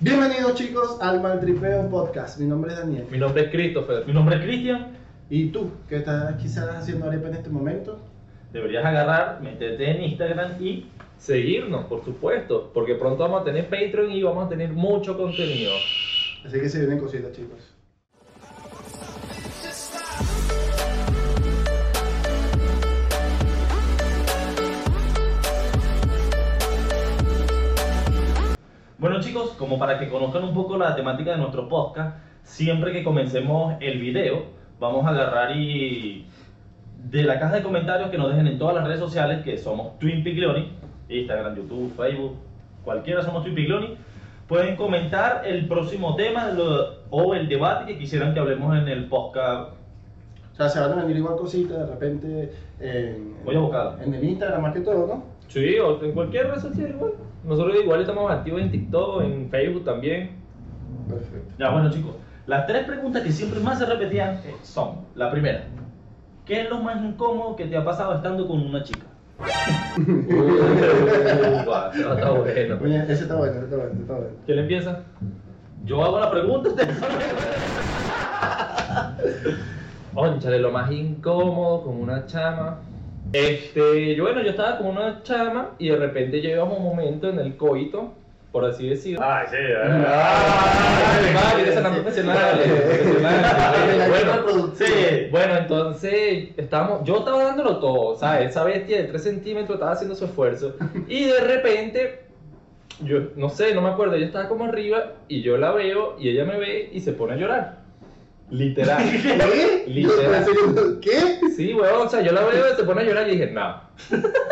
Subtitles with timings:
[0.00, 2.38] Bienvenidos chicos al Maltripeo Podcast.
[2.38, 3.06] Mi nombre es Daniel.
[3.10, 4.06] Mi nombre es Christopher.
[4.06, 4.96] Mi nombre es Cristian.
[5.28, 7.98] ¿Y tú, qué estás quizás haciendo arepa en este momento?
[8.52, 14.12] Deberías agarrar, meterte en Instagram y Seguirnos, por supuesto, porque pronto vamos a tener Patreon
[14.12, 15.72] y vamos a tener mucho contenido.
[16.46, 17.58] Así que se vienen cositas chicos.
[29.28, 33.74] Chicos, como para que conozcan un poco la temática de nuestro podcast, siempre que comencemos
[33.80, 34.44] el video,
[34.80, 36.26] vamos a agarrar y
[37.10, 39.98] de la caja de comentarios que nos dejen en todas las redes sociales, que somos
[39.98, 40.72] Twin Piglioni,
[41.10, 42.36] Instagram, YouTube, Facebook,
[42.84, 43.96] cualquiera somos Twin Piglioni,
[44.46, 49.06] pueden comentar el próximo tema lo- o el debate que quisieran que hablemos en el
[49.06, 49.72] podcast.
[50.52, 53.98] O sea, se van a venir igual cositas de repente en, Voy abocado.
[54.02, 55.37] en el Instagram más que todo, ¿no?
[55.48, 57.12] Sí, o en cualquier red social igual.
[57.44, 60.30] Nosotros igual estamos activos en TikTok, en Facebook también.
[61.08, 61.54] Perfecto.
[61.58, 62.12] Ya, bueno chicos,
[62.46, 65.64] las tres preguntas que siempre más se repetían eh, son, la primera,
[66.44, 69.06] ¿qué es lo más incómodo que te ha pasado estando con una chica?
[69.38, 69.42] Uh,
[71.94, 72.46] eso está bueno.
[72.46, 72.62] Ese
[73.12, 74.30] está bueno, ese está bueno, ese está bueno.
[74.46, 75.02] ¿Quién empieza?
[75.84, 76.70] Yo hago la pregunta,
[80.14, 82.78] Ónchale, lo más incómodo con una chama.
[83.32, 87.38] Este, yo bueno, yo estaba con una chama y de repente llegamos un momento en
[87.38, 88.14] el coito,
[88.52, 89.20] por así decirlo.
[89.22, 89.56] Ay, sí.
[89.76, 90.06] Bueno.
[95.30, 98.50] Bueno, entonces estábamos, yo estaba dándolo todo, ¿sabes?
[98.50, 100.76] Esa bestia de 3 centímetros estaba haciendo su esfuerzo.
[101.06, 102.22] Y de repente,
[103.02, 106.30] yo no sé, no me acuerdo, ella estaba como arriba y yo la veo y
[106.30, 107.77] ella me ve y se pone a llorar.
[108.50, 109.02] Literal.
[109.22, 109.84] ¿Qué?
[109.86, 110.46] Literal.
[111.00, 111.48] ¿Qué?
[111.56, 113.80] Sí, weón, o sea, yo la veo y se pone a llorar y dije, no.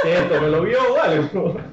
[0.03, 0.41] ¿Qué es esto?
[0.41, 1.57] ¿Me lo vio o algo?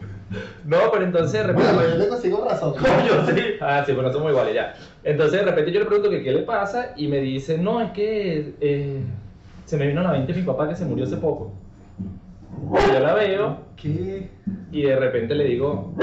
[0.66, 1.74] No, pero entonces de repente.
[1.74, 2.74] Bueno, yo le consigo razón.
[2.80, 3.42] Coño, sí.
[3.62, 4.74] Ah, sí, pero no somos iguales ya.
[5.04, 7.92] Entonces de repente yo le pregunto que qué le pasa y me dice, no, es
[7.92, 9.02] que eh,
[9.66, 11.52] se me vino a la mente mi papá que se murió hace poco.
[12.90, 14.30] Y yo la veo ¿Qué?
[14.72, 15.94] y de repente le digo,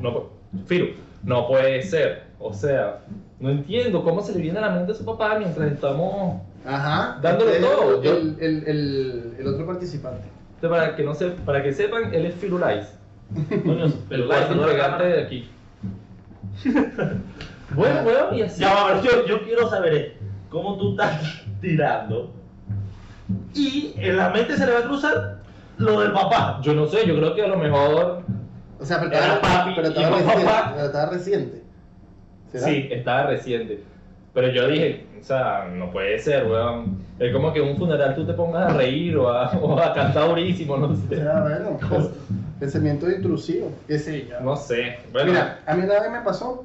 [0.00, 0.26] no, pu-
[0.66, 0.90] Firu,
[1.24, 2.26] no puede ser.
[2.38, 3.00] O sea,
[3.40, 6.40] no entiendo cómo se le viene a la mente a su papá mientras estamos...
[6.64, 7.18] Ajá.
[7.22, 10.28] Es todo, El, el, el, el otro participante.
[10.56, 12.86] Entonces, para que, no se, para que sepan, él es Firulais.
[13.64, 15.48] Coño, El pero cuarto integrante de aquí.
[17.74, 18.60] bueno, weón, y así.
[18.60, 20.12] Ya, ver, yo, yo quiero saber es,
[20.50, 22.32] cómo tú estás tirando
[23.54, 25.38] y en la mente se le va a cruzar
[25.78, 26.60] lo del papá.
[26.62, 28.22] Yo no sé, yo creo que a lo mejor
[28.78, 30.44] O sea, pero estaba, papi pero estaba reciente.
[30.44, 30.72] papá.
[30.74, 31.59] Pero estaba reciente.
[32.52, 32.66] ¿Será?
[32.66, 33.82] Sí, estaba reciente.
[34.32, 36.98] Pero yo dije, o sea, no puede ser, weón.
[37.18, 39.92] Es como que en un funeral tú te pongas a reír o a, o a
[39.92, 41.16] cantar durísimo, no sé.
[41.16, 42.08] sea, bueno, pues,
[42.58, 43.72] pensamiento intrusivo.
[43.86, 44.40] ¿Qué sé yo?
[44.40, 44.98] No sé.
[45.12, 46.64] Bueno, Mira, a mí una vez me pasó,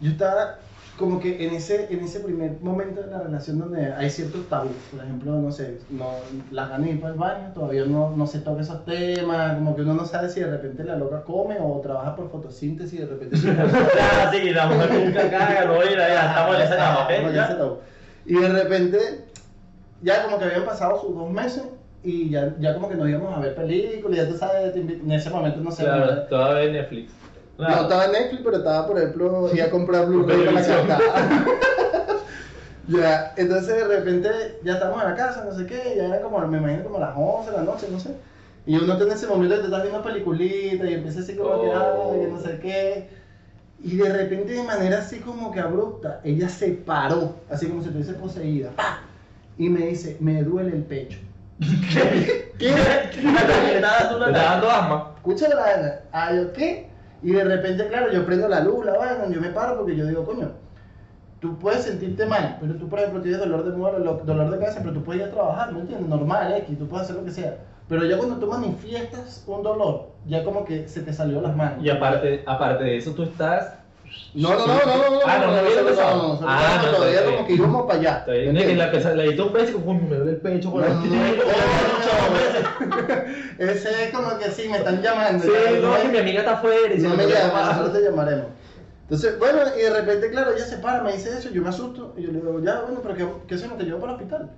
[0.00, 0.58] yo estaba
[0.96, 4.76] como que en ese, en ese primer momento de la relación donde hay ciertos tabús,
[4.92, 6.18] por ejemplo, no sé, no,
[6.52, 9.74] las ganas de ir para el baño, todavía no, no se toca esos temas, como
[9.74, 13.02] que uno no sabe si de repente la loca come o trabaja por fotosíntesis y
[13.02, 13.36] de repente
[13.96, 17.56] Ya, sí, la mujer nunca caga, no era, ya estamos en esa Ah, ¿eh?
[17.58, 17.76] tabú.
[18.26, 18.98] Y de repente,
[20.00, 21.64] ya como que habían pasado sus dos meses
[22.04, 25.30] y ya, ya como que nos íbamos a ver películas, ya tú sabes, en ese
[25.30, 25.82] momento no sé.
[25.84, 26.76] claro, todavía en
[27.56, 27.58] Netflix.
[27.58, 27.82] No, Claro.
[27.82, 30.98] estaba en Netflix, pero estaba, por ejemplo, iba a comprar Blu-ray para la casa.
[32.88, 34.28] ya, entonces de repente
[34.64, 37.12] ya estamos en la casa, no sé qué, ya era como, me imagino como las
[37.16, 38.10] 11 de la noche, no sé.
[38.66, 42.12] Y uno tiene ese momento de estás viendo peliculitas y empieza así como Oh.
[42.14, 43.08] ay, que no sé qué.
[43.82, 47.88] Y de repente, de manera así como que abrupta, ella se paró, así como si
[47.88, 49.00] estuviese poseída, ¡pa!
[49.58, 51.18] Y me dice, me duele el pecho.
[52.58, 52.72] ¿Qué?
[53.22, 55.12] Una cachetada, tú Te una está dando asma.
[55.16, 56.88] escucha la vaina, ah, yo qué,
[57.24, 60.06] y de repente, claro, yo prendo la luz, la vaina, yo me paro porque yo
[60.06, 60.50] digo, coño,
[61.40, 64.58] tú puedes sentirte mal, pero tú, por ejemplo, tienes dolor de muela, lo- dolor de
[64.58, 66.08] cabeza, pero tú puedes ir a trabajar, ¿me entiendes?
[66.08, 67.56] Normal, X, tú puedes hacer lo que sea.
[67.88, 71.84] Pero ya cuando tú manifiestas un dolor, ya como que se te salió las manos.
[71.84, 73.74] Y aparte, aparte de eso, tú estás.
[74.34, 76.16] No, no, no, no, no, no, Ah, no, no había no, empezado.
[76.16, 78.18] no, no, no, Ah, no, todavía como que íbamos para allá.
[78.18, 80.70] Está bien, ¿me y la editó un beso y como, "Coño, me duele el pecho
[80.72, 81.16] por No, no, no,
[82.16, 85.44] Oh, Ese es como que sí, me están llamando.
[85.44, 85.50] Sí,
[85.80, 86.02] no, ¿no?
[86.02, 87.66] que mi amiga está afuera No me llamar.
[87.66, 88.46] nosotros te llamaremos.
[89.02, 92.14] Entonces, bueno, y de repente, claro, ella se para, me dice eso, yo me asusto,
[92.16, 93.76] y yo le digo, ya, bueno, pero ¿qué, qué hacemos?
[93.78, 94.50] Te llevo para el hospital.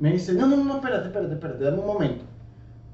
[0.00, 2.24] Me dice, no, no, no, espérate, espérate, espérate, dame un momento.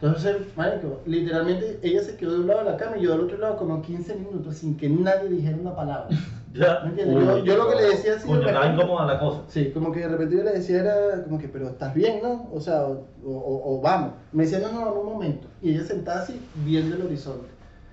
[0.02, 3.20] Entonces, marico, literalmente ella se quedó de un lado de la cama y yo del
[3.20, 6.08] otro lado como 15 minutos sin que nadie dijera una palabra.
[6.52, 6.80] Ya.
[6.82, 7.16] ¿Me entiendes?
[7.28, 8.26] Yo, yo lo que le decía así.
[8.26, 9.42] Coño, estaba incómoda la cosa.
[9.46, 12.48] Sí, como que de repente yo le decía era como que, pero estás bien, ¿no?
[12.52, 14.14] O sea, o, o- o vamos.
[14.32, 15.46] Me decía, no, no, no, un momento.
[15.62, 17.46] Y ella sentada así, viendo el horizonte.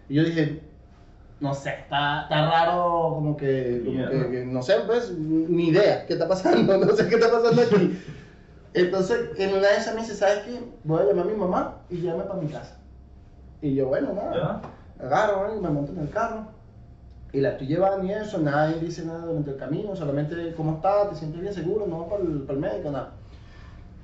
[0.09, 0.63] Y yo dije,
[1.39, 4.09] no sé, está, está raro, como que, como Mierda.
[4.25, 7.61] que, que no sé, pues, ni idea qué está pasando, no sé qué está pasando
[7.61, 7.95] aquí.
[8.77, 10.61] Entonces, en una de esas me dice, ¿sabes qué?
[10.83, 12.77] Voy a llamar a mi mamá y llame para mi casa.
[13.59, 14.61] Y yo, bueno, nada,
[14.99, 15.55] agarro, ¿no?
[15.55, 16.45] y me monto en el carro.
[17.33, 21.09] Y la estoy llevando y eso, nadie dice nada durante el camino, solamente cómo está,
[21.09, 23.11] te sientes bien seguro, no vas para el, para el médico, nada.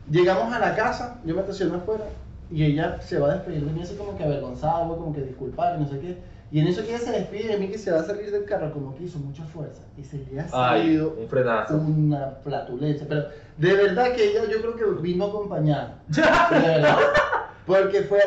[0.10, 2.06] Llegamos a la casa, yo me estacioné afuera
[2.52, 5.80] y ella se va a despedir de mí así como que avergonzada, como que disculpar,
[5.80, 6.18] no sé qué.
[6.54, 8.46] Y en eso que ella se despide de mí, que se va a salir del
[8.46, 9.82] carro, como que hizo mucha fuerza.
[9.98, 11.74] Y se le ha Ay, salido un frenazo.
[11.76, 13.08] una flatulencia.
[13.10, 13.26] Pero
[13.58, 15.96] de verdad que ella yo creo que vino acompañada.
[16.08, 16.22] De
[16.60, 16.98] verdad.
[17.66, 18.20] Porque fue...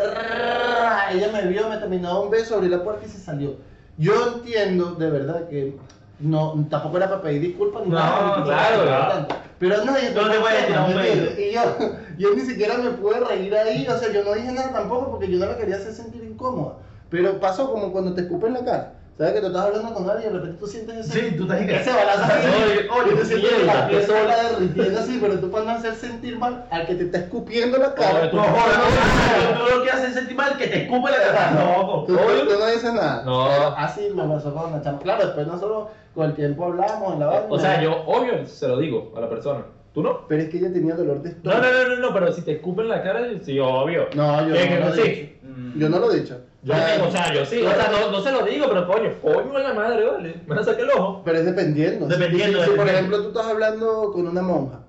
[1.12, 3.54] Ella me vio, me terminó un beso, abrió la puerta y se salió.
[3.96, 5.76] Yo entiendo de verdad que
[6.18, 8.42] no, tampoco era para pedir disculpas ni No, nada.
[8.44, 9.28] claro, claro.
[9.58, 11.38] Pero nadie No te voy a tirar un.
[11.38, 11.62] Y yo,
[12.18, 15.30] yo ni siquiera me pude reír ahí, o sea, yo no dije nada tampoco porque
[15.30, 16.74] yo no la quería hacer sentir incómoda.
[17.10, 18.92] Pero pasó como cuando te escupen la cara.
[19.16, 21.44] ¿Sabes que tú estás hablando con alguien y de repente tú sientes ese, Sí, tú
[21.44, 22.46] estás ese balazo así?
[22.48, 24.16] Oye, oye, tú sientes la piel soy-
[24.58, 27.94] derritiendo así, pero tú para no hacer sentir mal al que te está escupiendo la
[27.94, 28.30] cara.
[28.30, 31.50] No jodas, no, tú lo que haces es sentir mal que te escupe la cara.
[31.52, 33.22] No, Tú, tú- no dices nada.
[33.24, 33.46] No.
[33.46, 34.98] Así me pasó con una chama.
[34.98, 37.46] Claro, después nosotros con el tiempo hablamos en la vaina.
[37.48, 39.64] O sea, yo obvio se lo digo a la persona.
[39.94, 40.26] ¿Tú no?
[40.28, 41.62] Pero es que ella tenía dolor de estómago.
[41.62, 44.08] no, no, no, no, pero si te escupen la cara, sí, obvio.
[44.14, 45.32] No, yo ¿Qué, no lo he dicho.
[45.78, 46.38] Yo no lo he dicho.
[46.62, 49.56] Yo, o sea, yo sí, o sea, no, no se lo digo, pero coño, coño
[49.58, 50.34] en la madre, vale.
[50.46, 51.22] Me van a sacar el ojo.
[51.24, 52.06] Pero es dependiendo.
[52.08, 52.92] Dependiendo, Si, si, por dependiendo.
[52.92, 54.80] ejemplo tú estás hablando con una monja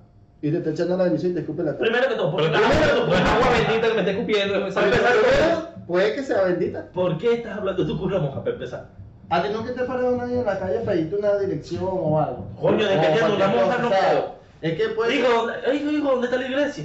[0.42, 1.80] y te está echando la bendición y te escupe la cara.
[1.84, 4.54] Primero que todo, ¿por primero, es tú- agua bendita que me esté escupiendo.
[4.74, 6.86] Pero puede que sea bendita.
[6.92, 8.86] ¿Por qué estás hablando tú con una monja para empezar?
[9.30, 12.18] ¿A ti nunca te ha parado nadie en la calle a pedirte una dirección o
[12.20, 12.46] algo?
[12.60, 14.34] Coño, dependiendo, una monja no puedo.
[14.62, 16.84] Es que puede Hijo, ¿dónde- hijo, hijo, ¿dónde está la iglesia?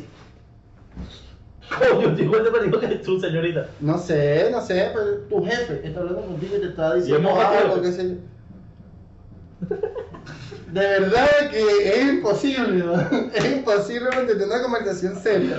[1.79, 3.67] Coño, dijo que tú, señorita.
[3.79, 7.29] No sé, no sé, pero tu jefe está hablando contigo y te está Y diciendo
[7.35, 7.59] batido.
[7.71, 8.15] algo, qué sé yo.
[10.71, 11.59] De verdad que
[11.99, 12.93] es imposible, ¿no?
[13.33, 15.57] es imposible mantener una conversación seria.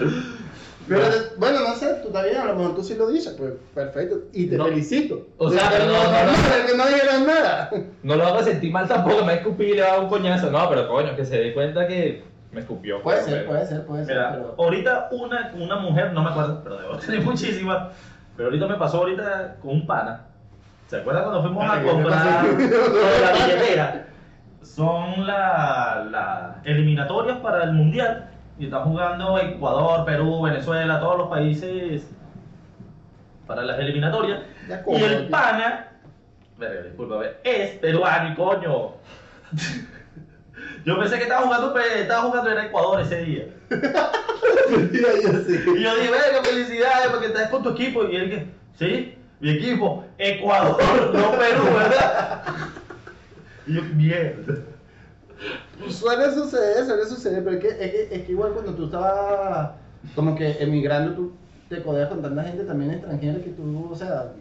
[0.88, 1.04] Pero
[1.38, 4.46] bueno, no sé, tú también, a lo mejor tú sí lo dices, pues perfecto, y
[4.48, 4.64] te No.
[4.66, 5.26] felicito.
[5.38, 7.70] O sea, pero no, no, que no dijeron nada.
[8.02, 10.00] No lo hago sentir mal tampoco, me va a escupir y le va a dar
[10.00, 10.50] un coñazo.
[10.50, 12.22] No, pero coño, que se dé cuenta que
[12.54, 13.02] me escupió.
[13.02, 14.54] Puede ser, puede ser, puede ser, Mira, pero...
[14.58, 17.92] ahorita una, una mujer, no me acuerdo, pero debo tener muchísimas.
[18.36, 20.26] Pero ahorita me pasó ahorita con un pana.
[20.86, 22.26] ¿Se acuerdan cuando fuimos a Ay, ¿qué te comprar
[23.20, 24.06] la billetera?
[24.62, 28.30] Son las la eliminatorias para el mundial.
[28.58, 32.08] Y están jugando Ecuador, Perú, Venezuela, todos los países
[33.46, 34.40] para las eliminatorias.
[34.86, 35.88] Y el pana,
[36.84, 38.92] discúlpame, es peruano y coño.
[40.84, 43.46] Yo pensé que estaba jugando, pe- estaba jugando en Ecuador ese día.
[43.70, 43.78] Yo
[45.46, 45.60] sí.
[45.76, 48.04] Y yo dije, venga, felicidades porque estás con tu equipo.
[48.08, 48.46] Y él que,
[48.78, 50.76] sí, mi equipo, Ecuador,
[51.14, 52.42] no Perú, ¿verdad?
[53.66, 54.54] Y yo, mierda.
[55.88, 59.70] Suele suceder, suele suceder, pero es que, es que, es que igual cuando tú estabas
[60.14, 61.32] como que emigrando, tú
[61.68, 64.32] te codeas con tanta gente también extranjera que tú, o sea,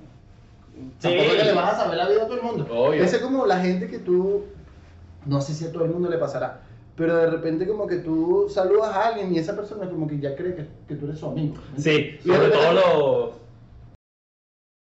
[1.02, 2.68] tampoco es que le vas a saber la vida a todo el mundo.
[2.70, 3.04] Obvio.
[3.04, 4.46] Ese es como la gente que tú,
[5.26, 6.62] no sé si a todo el mundo le pasará,
[6.96, 10.36] pero de repente como que tú saludas a alguien y esa persona como que ya
[10.36, 11.56] cree que, que tú eres su amigo.
[11.76, 12.18] ¿me Sí?
[12.24, 13.30] Y sobre todo los.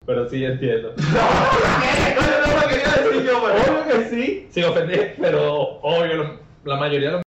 [0.07, 0.95] Pero sí entiendo.
[0.97, 1.05] No,
[2.47, 3.83] no lo quería decir yo, pero.
[3.83, 4.47] Obvio que sí.
[4.51, 7.23] Sin ofender, pero obvio, lo- la mayoría de los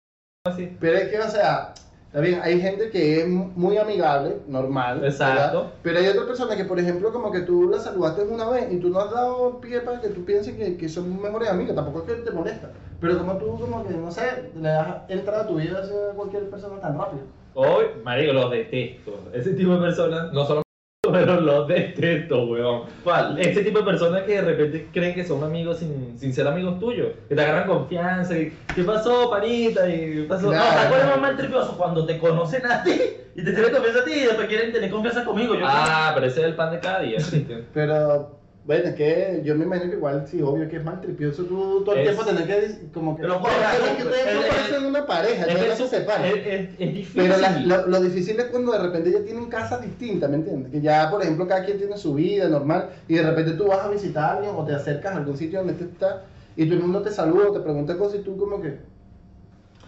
[0.48, 0.78] así.
[0.80, 1.74] Pero es que, o sea,
[2.06, 5.04] está bien, hay gente que es muy amigable, normal.
[5.04, 5.58] Exacto.
[5.58, 5.74] ¿verdad?
[5.82, 8.78] Pero hay otras personas que, por ejemplo, como que tú la saludaste una vez y
[8.80, 12.00] tú no has dado pie para que tú pienses que, que son mejores amigos, tampoco
[12.08, 12.70] es que te molesta.
[13.00, 16.50] Pero como tú, como que, no sé, le das entrada a tu vida a cualquier
[16.50, 17.24] persona tan rápido.
[17.54, 19.20] Hoy, marico, los detesto.
[19.34, 20.62] Ese tipo de personas, no solo
[21.12, 22.84] pero los detesto, weón.
[23.04, 23.40] ¿Cuál?
[23.40, 26.80] Ese tipo de personas que de repente creen que son amigos sin, sin ser amigos
[26.80, 27.10] tuyos.
[27.30, 29.88] Que te agarran confianza y, ¿qué pasó, panita?
[29.90, 30.50] Y ¿qué pasó?
[30.50, 30.66] Claro.
[30.66, 31.78] No, ¿te acuerdas más mal tripioso?
[31.78, 33.00] Cuando te conocen a ti
[33.36, 35.56] y te tienen confianza a ti y después quieren tener confianza conmigo.
[35.56, 37.20] Yo Ah, pero ese es el pan de cada día.
[37.74, 38.37] Pero,
[38.68, 41.84] bueno, es que yo me imagino que igual, sí, obvio que es mal tripioso tú
[41.86, 43.22] todo el Es- tiempo tener que, como que...
[43.22, 46.26] Pero, es que ustedes no parecen una pareja, Es ya no se separan.
[46.26, 47.14] es, es- difícil.
[47.16, 50.70] Pero la- lo, lo difícil es cuando de repente ya tienen casas distintas, ¿me entiendes?
[50.72, 53.80] Que ya, por ejemplo, cada quien tiene su vida normal y de repente tú vas
[53.86, 56.18] a visitar a alguien o te acercas a algún sitio donde tú estás
[56.58, 58.80] y todo el mundo te saluda o te pregunta cosas y tú como que...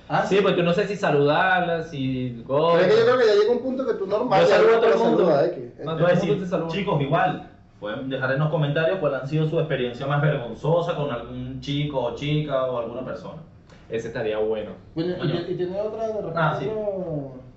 [0.08, 2.44] Ah, Sí, porque no sé si saludarla, si...
[2.48, 4.42] Pero es que yo creo que ya llega un punto que tú normal...
[4.42, 5.18] Yo saludo a no todo el mundo.
[5.26, 5.72] saludas, ¿eh?
[5.80, 6.68] El mundo decir, saluda.
[6.70, 7.49] chicos, igual,
[7.80, 12.00] pueden dejar en los comentarios cuál ha sido su experiencia más vergonzosa con algún chico
[12.04, 13.42] o chica o alguna persona.
[13.90, 14.72] Ese estaría bueno.
[14.96, 16.70] Bueno, y, y tiene otra, de repente, Ah, sí.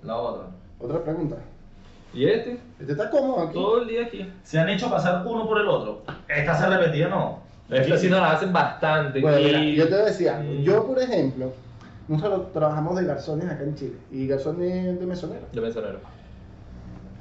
[0.03, 0.47] La otra.
[0.79, 1.35] otra pregunta.
[2.13, 2.59] ¿Y este?
[2.79, 3.53] Este está cómodo aquí.
[3.53, 4.31] Todo el día aquí.
[4.43, 6.01] ¿Se han hecho pasar uno por el otro?
[6.27, 7.39] Esta se repetía, no.
[7.69, 9.19] Estas sí nos las hacen bastante.
[9.21, 10.61] Bueno, y- mira, yo te decía, Mm.
[10.61, 11.51] yo por ejemplo,
[12.07, 15.45] nosotros trabajamos de garzones acá en Chile y garzones de mesonero.
[15.51, 15.99] De mesonero.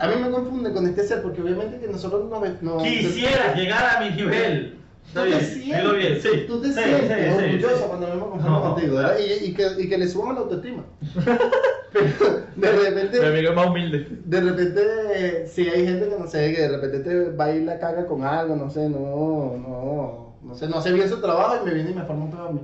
[0.03, 2.41] A mí me confunde con este ser porque obviamente que nosotros no...
[2.61, 4.79] no Quisiera llegar a mi nivel.
[5.13, 6.29] Tú Está te bien, sientes, dilo bien, sí.
[6.47, 7.85] tú te Sí, sientes sí, sí, orgulloso sí.
[7.89, 9.19] cuando me confundo No, contigo, ¿verdad?
[9.19, 10.85] Y, y que, y que le subamos la autoestima.
[12.61, 14.09] Pero de Mi repente, amigo es más humilde.
[14.25, 17.63] de repente, si hay gente que no sé, que de repente te va a ir
[17.65, 21.57] la caga con algo, no sé, no, no, no sé, no sé bien su trabajo
[21.63, 22.61] y me viene y me forma un pedo a mí.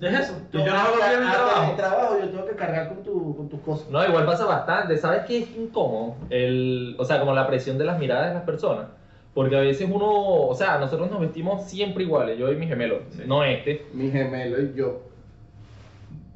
[0.00, 0.34] Es eso.
[0.52, 1.70] yo no hago bien hasta trabajo.
[1.70, 3.88] mi trabajo yo tengo que cargar con, tu, con tus cosas.
[3.90, 4.98] No, igual pasa bastante.
[4.98, 6.16] ¿Sabes qué es incómodo?
[6.28, 8.88] El, o sea, como la presión de las miradas de las personas.
[9.32, 13.00] Porque a veces uno, o sea, nosotros nos vestimos siempre iguales, yo y mi gemelo,
[13.10, 13.22] Sí.
[13.26, 13.86] no este.
[13.92, 15.00] Mi gemelo y yo.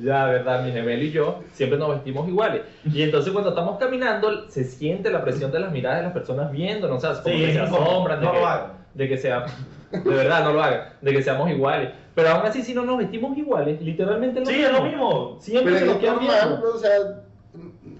[0.00, 2.62] Ya, verdad, mi gemelo y yo siempre nos vestimos iguales.
[2.92, 6.50] Y entonces cuando estamos caminando se siente la presión de las miradas de las personas
[6.50, 8.72] viéndonos, o sea, como Sí, que se asombran de No que, lo hagan.
[8.94, 9.44] De que sea,
[9.92, 11.90] de verdad, no lo hagan, de que seamos iguales.
[12.14, 15.36] Pero aún así si no nos vestimos iguales, literalmente Sí, es lo mismo.
[15.40, 16.90] Siempre Pero se es nos que queda normal, o sea,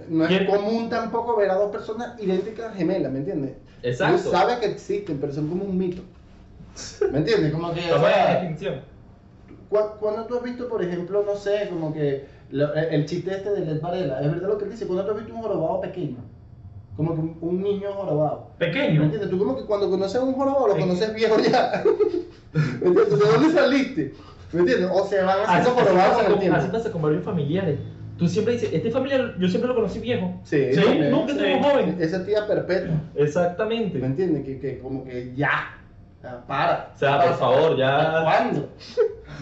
[0.09, 0.47] no es ¿Quién?
[0.47, 3.53] común tampoco ver a dos personas idénticas gemelas, ¿me entiendes?
[3.83, 4.23] Exacto.
[4.25, 6.03] Tú sabes que existen, pero son como un mito.
[7.11, 7.53] ¿Me entiendes?
[7.53, 8.81] Como que, o sea, distinción.
[9.69, 13.31] cu- cuando tú has visto, por ejemplo, no sé, como que lo- el el chiste
[13.33, 15.43] este de Led Varela, es verdad lo que él dice, cuando tú has visto un
[15.43, 16.17] jorobado pequeño,
[16.97, 18.51] como que un, un niño jorobado.
[18.59, 19.03] ¿Me Pequeño.
[19.03, 19.31] entiendes?
[19.31, 21.83] Tú como que cuando conoces a un jorobado lo conoces viejo ya.
[22.53, 23.19] ¿Me entiendes?
[23.19, 24.15] ¿De dónde saliste?
[24.53, 24.89] ¿Me entiendes?
[24.93, 26.59] O se van haciendo jorobados con el tiempo.
[26.59, 27.79] así pasa con varios familiares.
[28.17, 30.39] Tú siempre dices, este familiar yo siempre lo conocí viejo.
[30.45, 31.41] Sí, Sí, ¿me- Nunca sí.
[31.45, 31.97] estuvo joven.
[31.99, 32.95] Esa tía perpetua.
[33.17, 33.99] Exactamente.
[33.99, 34.45] ¿Me entiendes?
[34.45, 35.75] Que, que como que ya.
[36.23, 36.93] ya, para.
[36.95, 38.69] O sea, por favor, ya- ¿Hasta cuándo?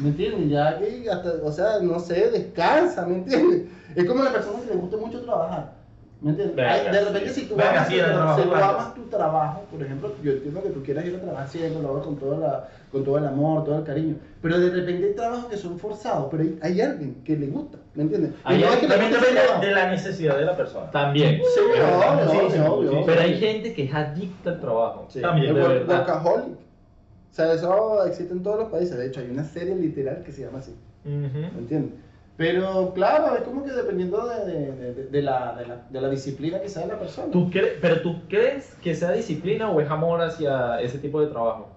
[0.00, 0.48] ¿Me entiendes?
[0.48, 3.64] Ya que hasta, o sea, no sé, descansa, ¿me entiendes?
[3.94, 5.74] Es como la persona que le gusta mucho trabajar.
[6.22, 6.54] ¿Me entiendes?
[6.56, 9.02] Venga, Ay, de repente, si tú, Venga, amas, sí, tu, trabajo, si tú amas tu
[9.02, 12.16] trabajo, por ejemplo, yo entiendo que tú quieras ir a trabajar siempre, lo hagas con,
[12.16, 14.14] toda la, con todo el amor, todo el cariño.
[14.40, 17.78] Pero de repente hay trabajos que son forzados, pero hay, hay alguien que le gusta,
[17.94, 18.34] ¿me entiendes?
[18.44, 20.90] Hay Y no es alguien que También depende de la necesidad de la persona.
[20.92, 21.38] También.
[21.38, 22.96] Sí, Sí, obvio, sí, obvio, sí.
[23.04, 25.06] Pero hay gente que es adicta al trabajo.
[25.08, 26.54] Sí, También, el workaholic.
[26.54, 28.96] O sea, eso existe en todos los países.
[28.96, 30.74] De hecho, hay una serie literal que se llama así.
[31.04, 31.26] ¿Me
[31.58, 31.94] entiendes?
[32.36, 36.08] Pero claro, es como que dependiendo de, de, de- de la, de, la, de la
[36.08, 37.30] disciplina que sea la persona.
[37.30, 41.68] ¿Tú pero tú crees que sea disciplina o es amor hacia ese tipo de trabajo?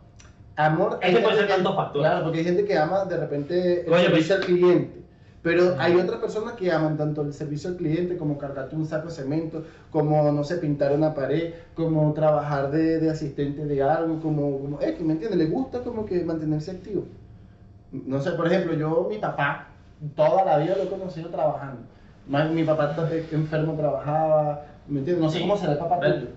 [0.56, 2.08] Amor, Es que puede ser tantos factores.
[2.08, 5.02] Claro, porque hay gente que ama de repente el Coño, servicio al cliente.
[5.42, 9.10] Pero hay otras personas que aman tanto el servicio al cliente como cargarte un saco
[9.10, 14.20] de cemento, como, no sé, pintar una pared, como trabajar de, de asistente de algo,
[14.22, 15.38] como, como es que, ¿me entiendes?
[15.38, 17.04] Le gusta como que mantenerse activo.
[17.92, 19.68] No sé, por ejemplo, yo, mi papá,
[20.16, 21.82] toda la vida lo he conocido trabajando.
[22.54, 22.96] Mi papá
[23.32, 25.24] enfermo, trabajaba, ¿me entiendes?
[25.24, 25.44] No sé Sí.
[25.44, 26.14] cómo será el papá Ven.
[26.22, 26.28] tuyo.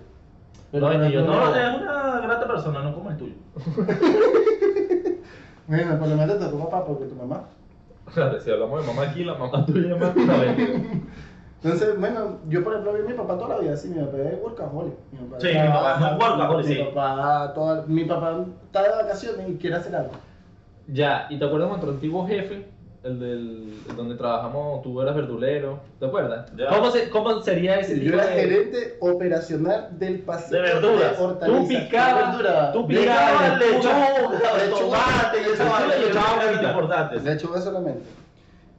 [0.71, 3.33] No, por ni yo No, no, es una grata persona, no como el tuyo.
[5.67, 7.43] Bueno, por lo menos te tu papá porque tu mamá.
[8.11, 10.15] Claro, si hablamos de mamá aquí, la mamá tuya es más.
[11.61, 14.17] Entonces, bueno, yo por ejemplo vi a mi papá toda la vida así, mi papá
[14.17, 14.93] es workaholic.
[15.11, 16.81] Mi papá Sí, mi papá es muy workaholic, mi sí.
[16.91, 20.11] Papá, toda- mi papá está de vacaciones y quiere hacer algo.
[20.87, 22.65] Ya, ¿y te acuerdas de nuestro antiguo jefe?
[23.01, 26.51] El del el donde trabajamos, tú eras verdulero, ¿te acuerdas?
[26.57, 26.67] Ya.
[26.67, 28.41] ¿Cómo, se- ¿Cómo sería ese Yo tipo era de...?
[28.41, 31.17] gerente operacional del pasillo De verduras.
[31.17, 31.61] hortalizas.
[31.61, 32.71] Tú picabas, De verdura.
[32.73, 34.09] tú De picabas lechuga,
[34.57, 34.89] lechuga, lechuga,
[36.73, 38.01] tomate y lechuga, es solamente.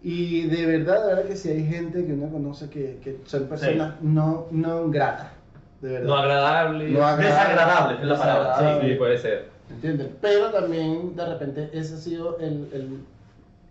[0.03, 3.45] Y de verdad, de verdad que sí hay gente que uno conoce que, que son
[3.45, 5.29] personas no, no gratas.
[5.81, 6.07] De verdad.
[6.07, 6.89] No agradable.
[6.91, 7.27] No agradables.
[7.27, 9.49] Desagradable es la palabra, Sí, sí, puede ser.
[9.71, 10.09] ¿Entiendes?
[10.21, 12.99] Pero también de repente ese ha sido el, el-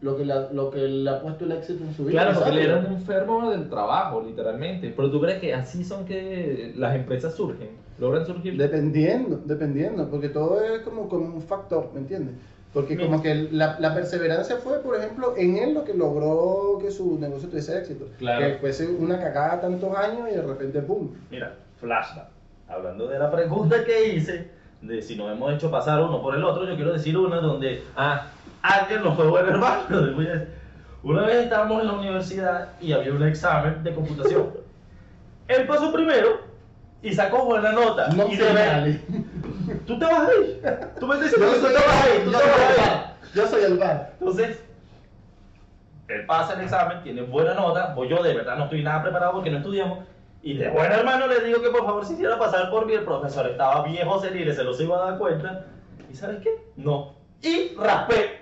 [0.01, 2.22] lo, que la- lo que le ha puesto el éxito en su vida.
[2.22, 2.65] Claro, porque ¿sabes?
[2.65, 4.94] él era un enfermo del trabajo, literalmente.
[4.96, 8.56] Pero tú crees que así son que las empresas surgen, logran surgir.
[8.58, 12.36] Dependiendo, dependiendo, porque todo es como, como un factor, ¿me entiendes?
[12.74, 13.08] Porque Mira.
[13.10, 17.18] como que la, la perseverancia fue, por ejemplo, en él lo que logró que su
[17.20, 18.06] negocio tuviese éxito.
[18.20, 18.46] Claro.
[18.46, 21.12] Que fuese una cagada tantos años y de repente ¡boom!
[21.32, 22.27] Mira, flashback.
[22.68, 24.51] Hablando de la pregunta que hice,
[24.84, 27.82] de si nos hemos hecho pasar uno por el otro, yo quiero decir una donde
[27.98, 28.27] Ah,
[28.62, 30.13] alguien nos fue buen hermano.
[30.16, 30.28] Voy.
[31.04, 34.50] Una vez estábamos en la universidad y había un examen de computación.
[35.48, 36.42] Él pasó primero
[37.01, 38.10] y sacó buena nota.
[38.10, 39.01] No y ver- vale.
[39.88, 40.62] Tú te vas ahí.
[41.00, 42.80] Tú me dices, Yo tú soy te vas ahí, tú yo te soy vas el
[42.82, 42.89] ahí.
[42.89, 43.13] bar.
[43.34, 44.13] Yo soy el bar.
[44.20, 44.60] Entonces,
[46.10, 49.34] él pasa el examen, tiene buena nota, pues yo de verdad no estoy nada preparado
[49.34, 50.00] porque no estudiamos.
[50.42, 52.94] Y de buen hermano le digo que por favor se hiciera pasar por mí.
[52.94, 55.66] El profesor estaba viejo senil, se los iba a dar cuenta.
[56.12, 56.50] ¿Y sabes qué?
[56.75, 57.13] No.
[57.42, 58.38] Y raspé.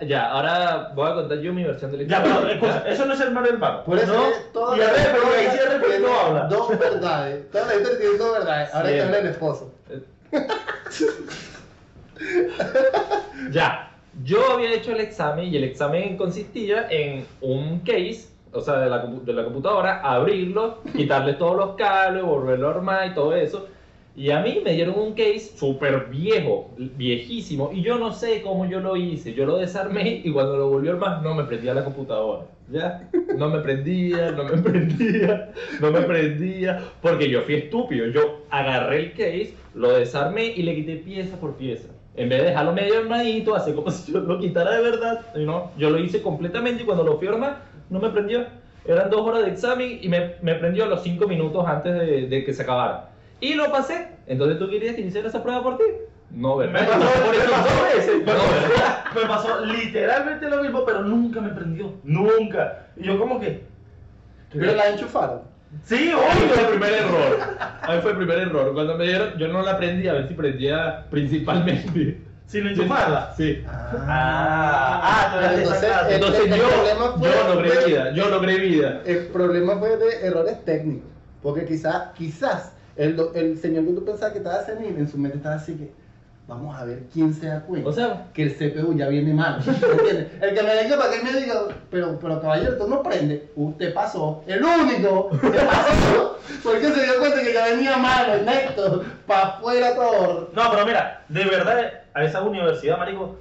[0.00, 2.40] Ya, ahora voy a contar yo mi versión de la Ya, historia.
[2.40, 3.84] pero escucha, eso no es el mal del pan.
[3.84, 4.26] Por eso ¿no?
[4.28, 6.44] es toda y a ver, pero ahí historia porque tiene no habla.
[6.48, 7.50] Dos verdades.
[7.50, 8.74] Toda la gente tiene dos verdades.
[8.74, 9.72] Ahora hay que hablar del esposo.
[13.50, 13.90] Ya,
[14.22, 18.88] yo había hecho el examen y el examen consistía en un case, o sea, de
[18.88, 23.34] la, compu- de la computadora, abrirlo, quitarle todos los cables, volverlo a armar y todo
[23.34, 23.66] eso.
[24.16, 28.64] Y a mí me dieron un case súper viejo, viejísimo, y yo no sé cómo
[28.64, 29.34] yo lo hice.
[29.34, 32.46] Yo lo desarmé y cuando lo volví a armar no me prendía la computadora.
[32.70, 33.10] ¿Ya?
[33.36, 38.06] No me prendía, no me prendía, no me prendía, porque yo fui estúpido.
[38.06, 41.88] Yo agarré el case, lo desarmé y le quité pieza por pieza.
[42.16, 45.72] En vez de dejarlo medio armadito, así como si yo lo quitara de verdad, no,
[45.76, 48.46] yo lo hice completamente y cuando lo fui a armar, no me prendió.
[48.84, 52.28] Eran dos horas de examen y me, me prendió a los cinco minutos antes de,
[52.28, 53.13] de que se acabara.
[53.40, 54.08] Y lo pasé.
[54.26, 55.84] Entonces tú querías que hiciera esa prueba por ti.
[56.30, 56.80] No, ¿verdad?
[56.80, 58.16] Me pasó, por eso me pasó, dos veces.
[58.16, 59.04] me No, pasó- ¿verdad?
[59.14, 61.92] me pasó literalmente lo mismo, pero nunca me prendió.
[62.02, 62.86] Nunca.
[62.96, 63.64] Y yo como que...
[64.52, 65.42] Pero la enchufaron.
[65.82, 67.38] Sí, Ahí fue el primer error.
[67.82, 68.72] Ahí fue el primer error.
[68.72, 72.20] Cuando me dieron, yo no la prendí a ver si prendía principalmente.
[72.46, 73.34] Sin enchufarla.
[73.36, 73.64] Sí.
[73.66, 78.58] Ah, ah, esa Entonces, el- Entonces el yo, problema fue- yo logré vida, yo logré
[78.58, 79.02] vida.
[79.04, 81.08] El problema fue de errores técnicos.
[81.42, 85.18] Porque quizás, quizás, el, do- el señor que tú pensabas que estaba senil, en su
[85.18, 85.92] mente estaba así que,
[86.46, 87.88] vamos a ver quién se da cuenta.
[87.88, 89.60] O sea, que el CPU ya viene mal.
[89.66, 90.28] ¿Entiendes?
[90.42, 91.54] El que me diga para que me diga,
[91.90, 93.48] pero, pero caballero, tú no prende.
[93.56, 94.42] Usted pasó.
[94.46, 96.38] El único que pasó.
[96.62, 100.50] Porque se dio cuenta que ya venía mal, el necto, para afuera todo.
[100.54, 103.36] No, pero mira, de verdad, a esa universidad, marico,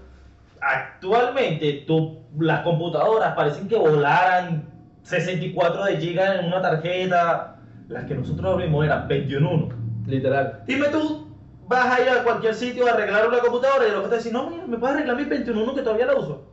[0.62, 4.64] actualmente tú, las computadoras parecen que volaran
[5.04, 7.53] 64 de gigas en una tarjeta.
[7.94, 9.70] Las que nosotros abrimos eran 21.
[10.08, 10.64] literal.
[10.66, 11.28] Dime tú,
[11.68, 14.34] vas a ir a cualquier sitio a arreglar una computadora y lo que te dicen,
[14.34, 16.48] no, mira, me puedes arreglar mi 21 que todavía la uso.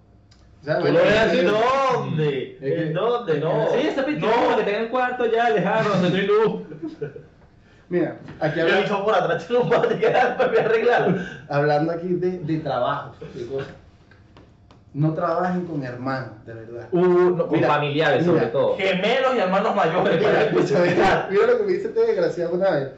[0.60, 2.56] O sea, Tú bueno, lo ves es así, que- ¿En dónde?
[2.60, 3.40] Que- ¿En dónde?
[3.40, 3.66] No.
[3.72, 6.62] que- Sí, ese pintura que tenga el cuarto ya lejano, donde no hay luz.
[7.88, 11.18] Mira, aquí Yo he habla- dicho por atrás, tiene un bote que dar para arreglarlo.
[11.48, 13.74] hablando aquí de, de trabajos, de cosas.
[14.92, 16.88] No trabajen con hermanos, de verdad.
[16.90, 16.98] Uh,
[17.30, 18.76] no, con Mira, familiares mira, sobre todo.
[18.76, 21.28] Gemelos y hermanos mayores para Mira, especificar.
[21.30, 22.88] mira lo que me dice este desgraciado una vez.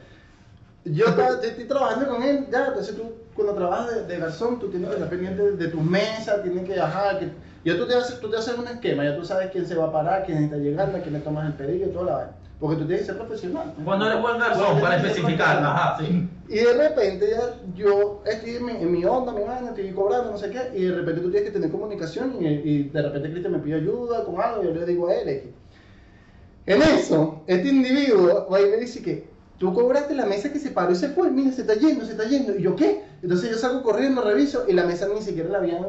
[0.85, 4.59] Yo, estaba- yo estoy trabajando con él, ya, entonces tú, cuando trabajas de, de garzón,
[4.59, 7.29] tú tienes que estar pendiente de, de tus mesas, tienes que, ajá, que,
[7.63, 9.85] ya tú te, haces, tú te haces un esquema, ya tú sabes quién se va
[9.85, 12.31] a parar, quién está llegando, a quién le tomas el pedido y toda la vaina.
[12.59, 13.73] Porque tú tienes que ser profesional.
[13.83, 15.75] Cuando eres buen garzón, para que ser especificar, profesional.
[15.75, 16.29] ajá, sí.
[16.49, 20.31] Y de repente ya yo estoy en mi, en mi onda, mi vaina, estoy cobrando,
[20.31, 23.31] no sé qué, y de repente tú tienes que tener comunicación y, y de repente
[23.31, 25.53] Cristian me pide ayuda con algo, y yo le digo a él.
[26.65, 30.71] En eso, este individuo va y me dice que tú cobraste la mesa que se
[30.71, 33.03] paró y se fue, mira, se está yendo, se está yendo, y yo qué?
[33.21, 35.85] Entonces yo salgo corriendo, reviso, y la mesa ni siquiera la habían,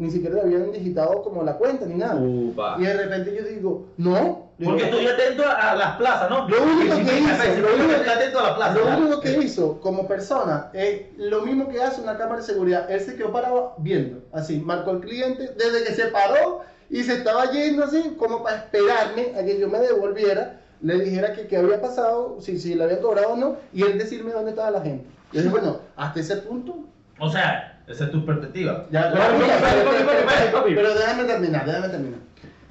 [0.00, 2.20] ni siquiera le habían digitado como la cuenta ni nada.
[2.20, 2.76] Upa.
[2.78, 4.46] Y de repente yo digo, no.
[4.62, 6.48] Porque estoy atento a, las plazas, ¿no?
[6.48, 8.74] Lo único que hizo, lo único estoy atento a la plaza.
[8.74, 8.96] Lo ¿ya?
[8.96, 12.90] único que hizo como persona es lo mismo que hace una cámara de seguridad.
[12.90, 17.14] Él se quedó parado viendo, así, marcó al cliente desde que se paró y se
[17.14, 21.56] estaba yendo así, como para esperarme a que yo me devolviera, le dijera que qué
[21.56, 24.80] había pasado, si, si le había cobrado o no, y él decirme dónde estaba la
[24.82, 25.06] gente.
[25.32, 26.76] Yo dije, bueno, hasta ese punto.
[27.18, 28.86] O sea, esa es tu perspectiva.
[28.90, 30.74] Ya, pero- no, pero- no.
[30.74, 32.20] pero déjame terminar, déjame terminar.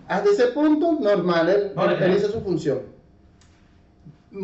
[0.08, 2.80] Hasta ese punto, normal, él, No, él- él hizo su función.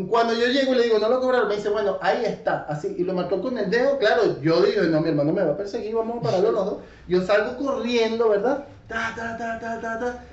[0.09, 2.95] Cuando yo llego y le digo, no lo cobraron, me dice, bueno, ahí está, así,
[2.97, 5.57] y lo marcó con el dedo, claro, yo digo, no, mi hermano me va a
[5.57, 6.77] perseguir, vamos a pararlo los dos.
[7.09, 8.63] Yo salgo corriendo, ¿verdad?
[8.87, 10.23] Ta, ta, ta, ta, ta, ta.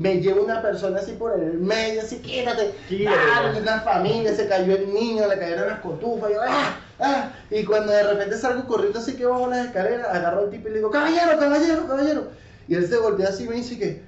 [0.00, 2.74] Me lleva una persona así por el medio, así, quédate.
[2.88, 3.16] Quítate.
[3.34, 6.74] Ah, una familia, se cayó el niño, le cayeron las cotufas, yo, ¡ah!
[7.00, 7.32] ¡ah!
[7.50, 10.70] Y cuando de repente salgo corriendo así que bajo las escaleras, agarro al tipo y
[10.70, 12.28] le digo, caballero, caballero, caballero.
[12.66, 14.02] Y él se voltea así y me dice que,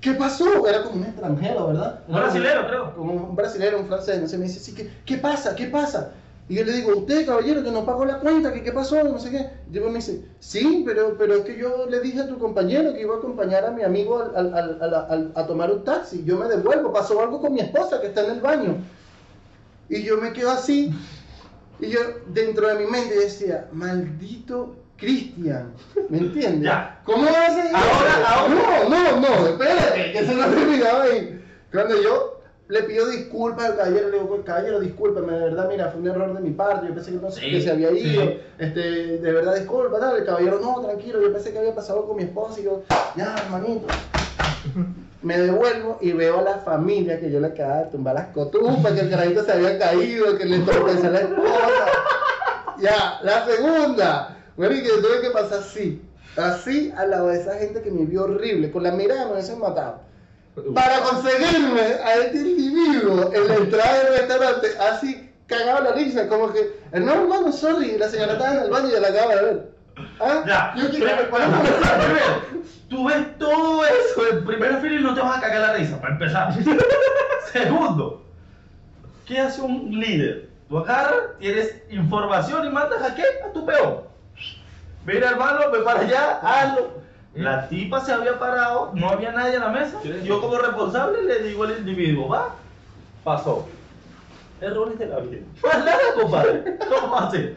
[0.00, 0.66] ¿qué pasó?
[0.66, 2.00] Era como un extranjero, ¿verdad?
[2.08, 2.94] Un brasilero, creo.
[2.94, 4.14] Como un brasilero, un francés.
[4.14, 5.54] Entonces me dice, sí, ¿qué, ¿qué pasa?
[5.54, 6.12] ¿Qué pasa?
[6.48, 9.18] Y yo le digo, usted, caballero, que no pagó la cuenta, que qué pasó, no
[9.18, 9.50] sé qué.
[9.72, 13.00] Y me dice, sí, pero, pero es que yo le dije a tu compañero que
[13.00, 14.78] iba a acompañar a mi amigo al- al-
[15.10, 16.22] al- a tomar un taxi.
[16.24, 18.76] Yo me devuelvo, pasó algo con mi esposa que está en el baño.
[19.88, 20.92] Y yo me quedo así.
[21.80, 25.72] Y yo, dentro de mi mente, decía, maldito Cristian.
[26.08, 26.62] ¿Me entiendes?
[26.62, 27.00] Ya.
[27.04, 28.88] ¿Cómo hace Ahora, ahora.
[28.88, 31.44] No, no, no, espérate, que eso no terminaba ahí.
[31.72, 32.35] Cuando yo
[32.68, 36.34] le pido disculpas al caballero, le digo, caballero, discúlpame, de verdad, mira, fue un error
[36.34, 38.40] de mi parte, yo pensé que, no, Sí, que se había ido, sí.
[38.58, 38.80] este,
[39.18, 42.24] de verdad, disculpa, tal, el caballero, no, tranquilo, yo pensé que había pasado con mi
[42.24, 42.82] esposa, y yo,
[43.16, 43.86] ya, hermanito.
[45.22, 48.92] Me devuelvo y veo a la familia que yo le acababa de tumbar las cotufas,
[48.92, 51.86] que el carajito se había caído, que le tropezó a la esposa.
[52.80, 54.36] Ya, la segunda.
[54.56, 56.02] Bueno, y que tuve que pasar así,
[56.36, 59.58] así al lado de esa gente que me vio horrible, con la mirada me hubiesen
[59.58, 60.00] matado.
[60.74, 66.52] Para conseguirme a este individuo en la entrada del restaurante, así cagado la risa, como
[66.52, 69.44] que, no hermano, sorry, la señora estaba en el baño y ya la acaba de
[69.44, 69.70] ver.
[70.20, 70.44] ¿Ah?
[70.46, 71.12] Ya, Yo quiero
[72.88, 76.00] tú ves todo eso en primera fila y no te vas a cagar la risa,
[76.00, 76.54] para empezar.
[77.52, 78.24] Segundo,
[79.26, 80.48] ¿qué hace un líder?
[80.68, 83.24] Tú agarras, tienes información y mandas a qué?
[83.44, 84.00] A tu peón.
[85.04, 86.90] Mira, hermano, ve para allá, hazlo.
[87.36, 89.98] La tipa se había parado, no había nadie en la mesa.
[90.02, 92.54] ¿Quieres Yo como responsable le digo al individuo, va,
[93.24, 93.66] pasó.
[94.60, 95.42] Errores de la vida.
[95.60, 96.78] Pues nada, compadre.
[96.88, 97.56] ¿Cómo ser?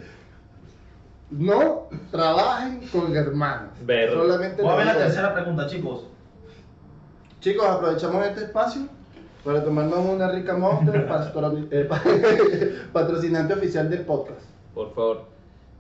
[1.32, 3.70] No trabajen con hermanos.
[3.86, 4.12] Ver.
[4.12, 6.06] Solamente Voy a ver la tercera pregunta, chicos.
[7.40, 8.82] Chicos, aprovechamos este espacio
[9.46, 12.02] para tomarnos una rica monster, pastroni- eh, pa-
[12.94, 14.42] patrocinante oficial del podcast.
[14.74, 15.26] Por favor.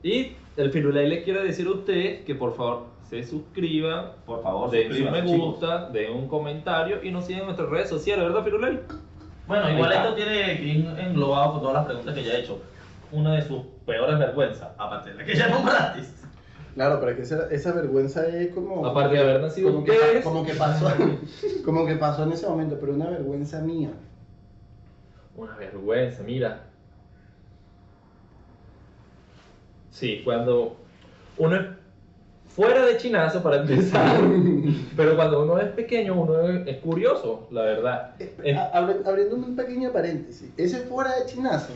[0.03, 4.69] Y el Firulay le quiere decir a ustedes que por favor se suscriban, Por favor,
[4.69, 8.43] den suscríbanse, me gusta, den un comentario y nos sigan en nuestras redes sociales, ¿verdad,
[8.43, 8.79] Firulay?
[9.47, 10.03] Bueno, Ahí igual está.
[10.03, 12.59] esto tiene englobado con todas las preguntas que ya he hecho.
[13.11, 16.01] Una de sus peores vergüenzas, aparte de la que ya nombraste.
[16.75, 18.85] Claro, pero es que esa, esa vergüenza es como.
[18.85, 20.87] Aparte de haber nacido como que, como que pasó.
[21.65, 23.89] como que pasó en ese momento, pero una vergüenza mía.
[25.35, 26.68] Una vergüenza, mira.
[29.99, 30.77] Sí, cuando
[31.37, 31.65] uno es
[32.55, 34.17] fuera de chinazo para empezar,
[34.95, 38.11] pero cuando uno es pequeño uno es, curioso, la verdad.
[38.73, 41.73] Abri- abriendo un pequeño paréntesis, ese fuera de chinazo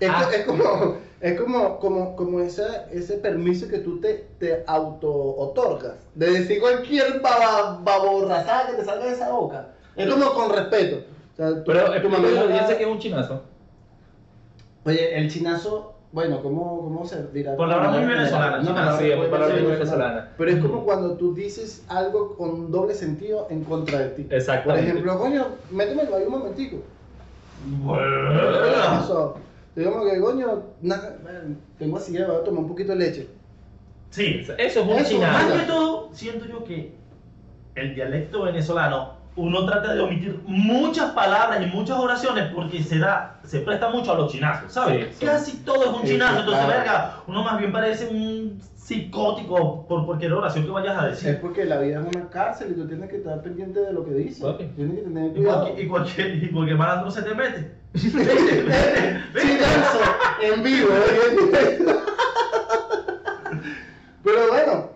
[0.00, 0.28] es, Ah.
[0.34, 5.94] es como, es como, como, como esa, ese permiso que tú te, te auto otorgas
[6.14, 9.68] de decir cualquier baborrazada que te salga de esa boca.
[9.96, 11.04] Es como con respeto.
[11.34, 13.42] O sea, pero tu mamá la audiencia que es un chinazo.
[14.84, 17.56] Oye, el chinazo, bueno, ¿cómo, cómo se dirá?
[17.56, 20.28] Palabra muy venezolana, no, palabra Sí, palabra muy venezolana.
[20.38, 24.22] Pero es como cuando tú dices algo con doble sentido en contra de ti.
[24.22, 24.90] Por Exactamente.
[24.90, 26.76] ejemplo, coño, métemelo ahí un momentico.
[26.76, 26.84] ¿Qué
[27.82, 28.40] Bueno.
[28.90, 29.36] pasó?
[29.74, 30.62] Digamos que, coño,
[31.80, 33.28] tengo así, voy a tomar un poquito de leche.
[34.10, 36.94] Sí, Eso es un Eso, más que todo, siento yo que
[37.74, 43.40] el dialecto venezolano, uno trata de omitir muchas palabras y muchas oraciones porque se da,
[43.44, 45.08] se presta mucho a los chinazos, ¿sabes?
[45.08, 45.26] Sí, sí.
[45.26, 46.78] Casi todo es un Sí, chinazo, sí, entonces, claro.
[46.80, 51.40] verga, uno más bien parece un psicótico por cualquier oración que vayas a Es decir.
[51.40, 54.12] porque la vida es una cárcel y tú tienes que estar pendiente de lo que
[54.12, 54.44] dices.
[54.44, 54.66] Papi.
[54.76, 55.60] Tienes que tener Y cuidado.
[55.62, 57.72] cualquier, y cualquier, y cualquier malandro se te mete.
[57.94, 59.98] Chinazo
[60.42, 60.88] en vivo.
[60.92, 61.86] ¿eh?
[64.22, 64.90] Pero bueno,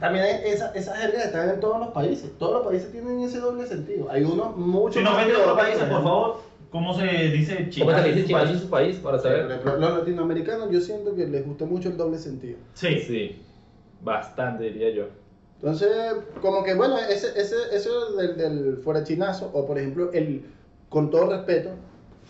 [0.00, 2.30] también hay esa- esas jergas están en todos los países.
[2.38, 4.10] Todos los países tienen ese doble sentido.
[4.10, 6.36] Hay unos mucho Si nos ven de otros países, por favor,
[6.70, 8.02] ¿cómo se dice ¿Cómo chinazo?
[8.02, 8.50] se dice país?
[8.50, 8.96] en su país?
[8.98, 9.60] Para saber.
[9.64, 12.58] los latinoamericanos yo siento que les gusta mucho el doble sentido.
[12.74, 13.00] Sí.
[13.00, 13.42] Sí,
[14.02, 15.04] bastante diría yo.
[15.56, 15.88] Entonces,
[16.42, 20.44] como que bueno, ese, ese, eso del, del fuera chinazo, o por ejemplo, el
[20.90, 21.70] con todo respeto,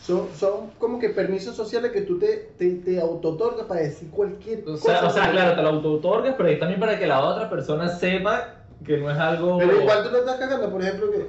[0.03, 4.61] son, son como que permisos sociales que tú te, te, te auto-otorgas para decir cualquier
[4.61, 4.99] O cosa.
[5.01, 7.89] sea, o sea, claro, te lo auto-otorgas, pero es también para que la otra persona
[7.89, 8.55] sepa
[8.85, 9.59] que no es algo...
[9.59, 11.27] Pero igual tú lo estás cagando, por ejemplo, que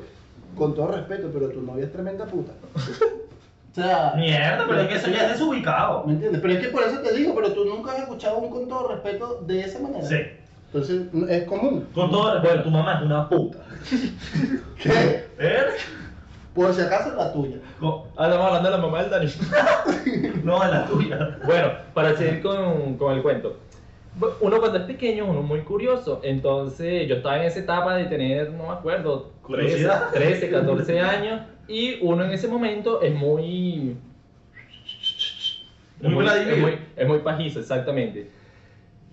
[0.57, 2.51] con todo respeto, pero tu novia es tremenda puta.
[2.75, 6.03] o sea, Mierda, pero es que eso ya es desubicado.
[6.05, 6.41] ¿me entiendes?
[6.41, 8.89] Pero es que por eso te digo, pero tú nunca has escuchado un con todo
[8.89, 10.05] respeto de esa manera.
[10.05, 10.17] Sí.
[10.67, 11.87] Entonces, es común.
[11.93, 13.59] Con todo respeto, tu mamá es una puta.
[14.81, 15.25] ¿Qué?
[15.39, 15.65] ¿Eh?
[16.55, 17.57] Por si acaso la tuya.
[17.81, 19.27] Ah, estamos hablando de la mamá del Dani.
[20.43, 21.37] No, es la tuya.
[21.45, 23.57] Bueno, para seguir con, con el cuento.
[24.39, 26.21] Uno cuando es pequeño, uno es muy curioso.
[26.23, 30.11] Entonces, yo estaba en esa etapa de tener, no me acuerdo, 13, Curiosidad.
[30.13, 31.41] 13 14 años.
[31.67, 33.97] Y uno en ese momento es muy...
[35.99, 38.29] Muy es, muy, es, muy, es muy pajizo, exactamente.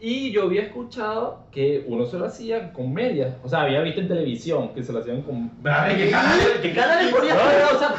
[0.05, 3.37] Y yo había escuchado que uno se lo hacía con medias.
[3.45, 5.49] O sea, había visto en televisión que se lo hacían con...
[5.49, 7.37] ¿Qué canal, qué canal le No, ponías?
[7.37, 7.95] no, no, o sea,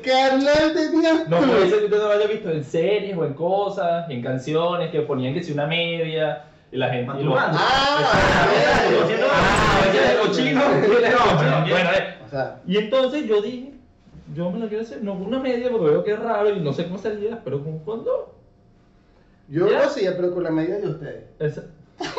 [0.00, 1.46] ¿Qué tenías no tú?
[1.46, 4.90] puede ser que usted no lo haya visto en series o en cosas, en canciones
[4.92, 7.12] que ponían que si una media y la gente...
[7.20, 7.36] y lo-.
[7.36, 8.46] Ah, Ah,
[8.88, 9.16] pero ¿qué?
[11.72, 11.90] Bueno,
[12.24, 13.72] O sea, y entonces yo dije,
[14.32, 16.60] yo me lo quiero hacer, no con una media porque veo que es raro y
[16.60, 18.37] no sé cómo salía, pero con un condón.
[19.48, 19.78] Yo ¿Ya?
[19.78, 21.60] lo hacía, pero con la medida de ustedes.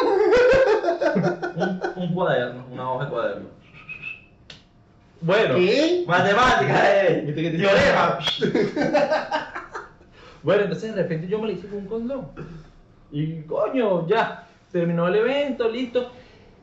[1.56, 3.48] Un, un cuaderno, una hoja de cuaderno.
[5.22, 6.04] Bueno, ¿Qué?
[6.08, 7.24] Matemática, eh.
[7.26, 8.20] ¿Viste que te- Teorema.
[10.44, 12.28] bueno, entonces de repente yo me lo hice con un condón.
[13.12, 16.12] Y coño, ya, terminó el evento, listo.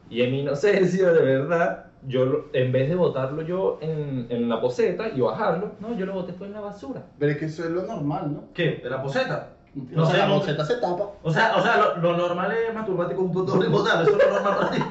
[0.08, 4.48] Y en mi inocencia, de verdad, yo lo- en vez de botarlo yo en, en
[4.48, 7.02] la poseta y bajarlo, no, yo lo boté fue en la basura.
[7.18, 8.44] Pero es que eso es lo normal, ¿no?
[8.54, 8.80] ¿Qué?
[8.82, 9.50] ¿De la poseta?
[9.76, 11.04] No No sé, sé, la no- boceta se tapa.
[11.22, 14.26] O sea, o sea lo, lo normal es masturbarte con un y botarlo, eso es
[14.26, 14.82] lo normal para ti.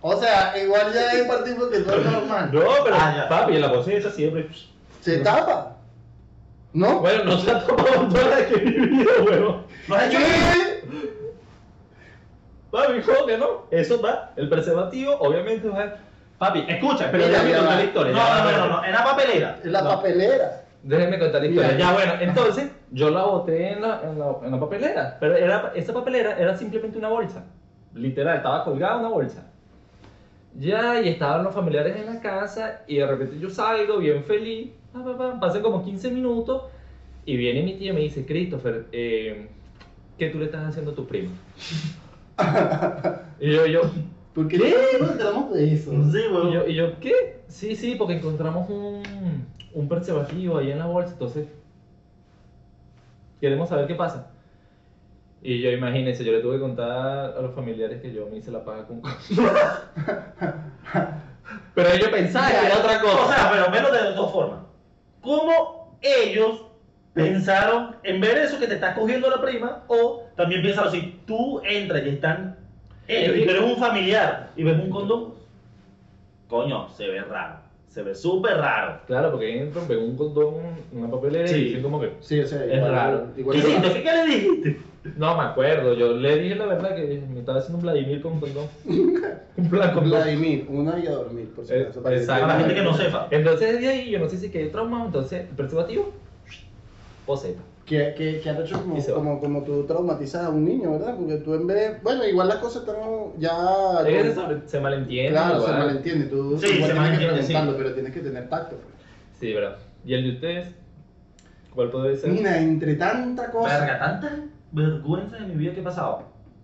[0.00, 2.50] O sea, igual ya hay partido que todo es normal.
[2.52, 4.48] No, pero Ah, papi, en la poseta siempre.
[5.00, 5.76] Se tapa.
[6.72, 6.98] ¿No?
[7.00, 9.64] Bueno, no se ha tomado toda la que he vivido, huevo.
[9.88, 10.18] ¿Lo has hecho?
[10.18, 10.82] ¿Qué?
[12.70, 13.46] Papi, ¿cómo que no?
[13.70, 15.94] Eso va, el preservativo obviamente va...
[16.38, 17.70] Papi, escucha, Pero ya contar va.
[17.70, 18.12] la No, historia.
[18.12, 18.58] no, no, espérate.
[18.58, 19.58] no, no, en la papelera.
[19.64, 19.88] En la No.
[19.90, 20.62] papelera.
[20.86, 21.78] Déjenme contar la historia.
[21.78, 25.16] Ya, bueno, entonces yo la boté en la, en la, en la papelera.
[25.18, 27.44] Pero era, esa papelera era simplemente una bolsa.
[27.92, 29.50] Literal, estaba colgada una bolsa.
[30.54, 32.82] Ya, y estaban los familiares en la casa.
[32.86, 34.70] Y de repente yo salgo bien feliz.
[34.92, 36.62] pa, pa, pa, pasan como 15 minutos.
[37.24, 39.48] Y viene mi tía y me dice: Christopher, eh,
[40.16, 41.32] ¿qué tú le estás haciendo a tu primo?
[43.40, 43.80] y yo, yo,
[44.36, 44.64] ¿Por qué no
[45.00, 45.90] nos enteramos de eso?
[46.12, 47.40] Sí, y yo, y yo, ¿qué?
[47.48, 49.02] Sí, sí, porque encontramos un,
[49.72, 51.48] un preservativo ahí en la bolsa, entonces
[53.40, 54.30] queremos saber qué pasa.
[55.42, 58.50] Y yo, imagínense, yo le tuve que contar a los familiares que yo me hice
[58.50, 59.00] la paga con...
[61.74, 63.34] Pero ellos pensaban que era otra O cosa.
[63.36, 64.60] sea, pero menos de dos formas.
[65.20, 66.66] ¿Cómo ellos
[67.14, 69.84] pensaron en ver eso que te estás cogiendo la prima?
[69.86, 72.56] O también piensan así, tú entras y están
[73.08, 75.34] ellos, y tú eres un familiar y ves un condón.
[76.48, 77.56] Coño, se ve raro.
[77.88, 79.00] Se ve súper raro.
[79.06, 80.54] Claro, porque entran, ven un condón,
[80.92, 81.54] una papelera Sí.
[81.56, 82.12] y dicen como que...
[82.20, 83.26] Sí, o sea, Es igual- raro.
[83.36, 84.02] Igual ¿Qué hiciste?
[84.02, 84.80] ¿Qué le dijiste?
[85.16, 88.32] No me acuerdo, yo le dije la verdad que me estaba haciendo un Vladimir con
[88.34, 88.66] un condón.
[89.56, 90.10] un plan condón.
[90.10, 92.02] Vladimir, una y a dormir, por si Eh, acaso.
[92.02, 92.42] para exacto.
[92.42, 93.28] Para la gente que no sepa.
[93.30, 96.12] Entonces desde ahí yo no sé si quedé traumado, entonces el preservativo
[97.24, 97.54] o Z.
[97.86, 101.14] Que, que, que han hecho como, se como, como tú traumatizas a un niño, ¿verdad?
[101.16, 102.02] Porque tú en vez.
[102.02, 102.96] Bueno, igual las cosas están
[103.38, 104.00] ya.
[104.04, 105.30] Es que se, se malentiende.
[105.30, 105.78] claro, se igual.
[105.86, 106.26] malentiende.
[106.26, 107.46] Tú Sí, igual se tienes malentiende, que sí.
[107.52, 108.76] preguntarlo, pero tienes que tener tacto.
[108.76, 108.94] pues.
[109.38, 109.76] Sí, verdad.
[110.04, 110.68] ¿Y el de ustedes?
[111.74, 112.30] ¿Cuál puede ser?
[112.30, 113.78] Mira, entre tanta cosa.
[113.78, 114.36] Verga, tanta
[114.72, 116.22] vergüenza en mi vida que he pasado.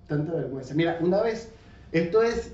[0.09, 0.75] Tanta vergüenza.
[0.75, 1.53] Mira, una vez,
[1.93, 2.53] esto es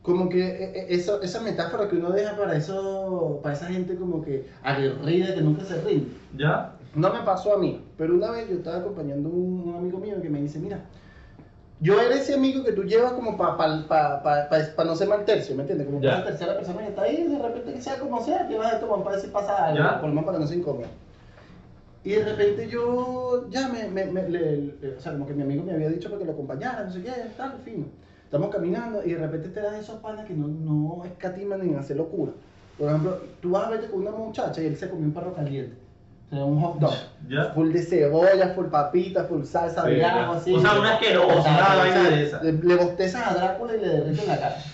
[0.00, 3.96] como que eh, eh, eso, esa metáfora que uno deja para eso, para esa gente
[3.96, 6.06] como que aguerrida que nunca se rinde.
[6.36, 6.72] ¿Ya?
[6.94, 9.98] No me pasó a mí, pero una vez yo estaba acompañando a un, un amigo
[9.98, 10.80] mío que me dice, mira,
[11.80, 15.24] yo era ese amigo que tú llevas como para pa, pa, pa, no ser mal
[15.24, 15.86] tercio, ¿me entiendes?
[15.86, 18.72] Como para esa tercera persona que está ahí, de repente que sea como sea, llevas
[18.74, 20.00] esto para decir pasa algo, Ya.
[20.00, 20.86] por lo menos para que no sea incómodo.
[22.04, 25.42] Y de repente yo, ya me, me, me- le- le- o sea, como que mi
[25.42, 27.84] amigo me había dicho para que lo acompañara, no sé qué, tal, fino.
[28.24, 31.96] Estamos caminando y de repente te das esos panas que no, no escatiman en hacer
[31.96, 32.32] locura.
[32.78, 35.32] Por ejemplo, tú vas a verte con una muchacha y él se comió un perro
[35.34, 35.76] caliente.
[36.30, 36.94] O sea, un hot dog.
[37.28, 37.44] ¿Ya?
[37.54, 40.54] Full de cebolla, full papita, full salsa Sí, agua, así.
[40.54, 42.42] O sea, una asquerosa, vaina de esa.
[42.42, 44.56] Le, le bostezas a Drácula y le derrites la cara.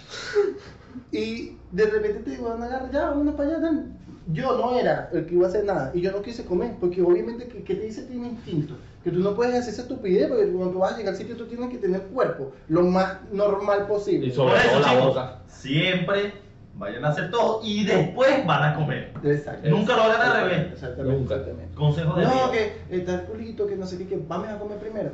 [1.12, 3.60] Y de repente te digo, "Bueno, agarra ya, vámonos para allá.
[3.60, 3.86] tal".
[4.32, 7.02] Yo no era el que iba a hacer nada y yo no quise comer, porque
[7.02, 8.74] obviamente, ¿qué, qué te dice tu instinto?
[9.04, 11.36] Que tú no puedes hacer esa estupidez, porque cuando tú vas a llegar al sitio
[11.36, 14.28] tú tienes que tener cuerpo lo más normal posible.
[14.28, 15.38] Y sobre todo la boca.
[15.46, 16.32] siempre
[16.76, 19.12] vayan a hacer todo y después van a comer.
[19.22, 19.68] Exacto.
[19.68, 20.72] Nunca lo hagan al revés.
[20.72, 21.18] Exactamente.
[21.18, 21.34] Nunca.
[21.36, 21.74] exactamente.
[21.74, 22.50] Consejo de No, vida.
[22.52, 25.12] que está el culito, que no sé qué, que vamos a comer primero.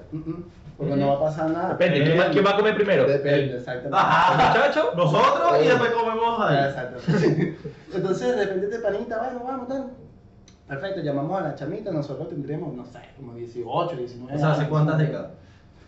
[0.76, 1.68] Porque no va a pasar nada.
[1.70, 3.06] Depende, ¿quién va, quién va a comer primero?
[3.06, 3.96] Depende, ¿El, exactamente.
[3.98, 4.48] Ajá.
[4.48, 4.92] muchacho?
[4.96, 6.68] Nosotros y después comemos Ah, ahí.
[6.70, 7.00] Exacto.
[7.94, 9.90] Entonces de repente te panita, bueno, vamos, tal.
[10.66, 14.60] Perfecto, llamamos a la chamita, nosotros tendremos, no sé, como 18, 19 O sea, ¿hace
[14.60, 14.70] años.
[14.70, 15.30] cuántas décadas?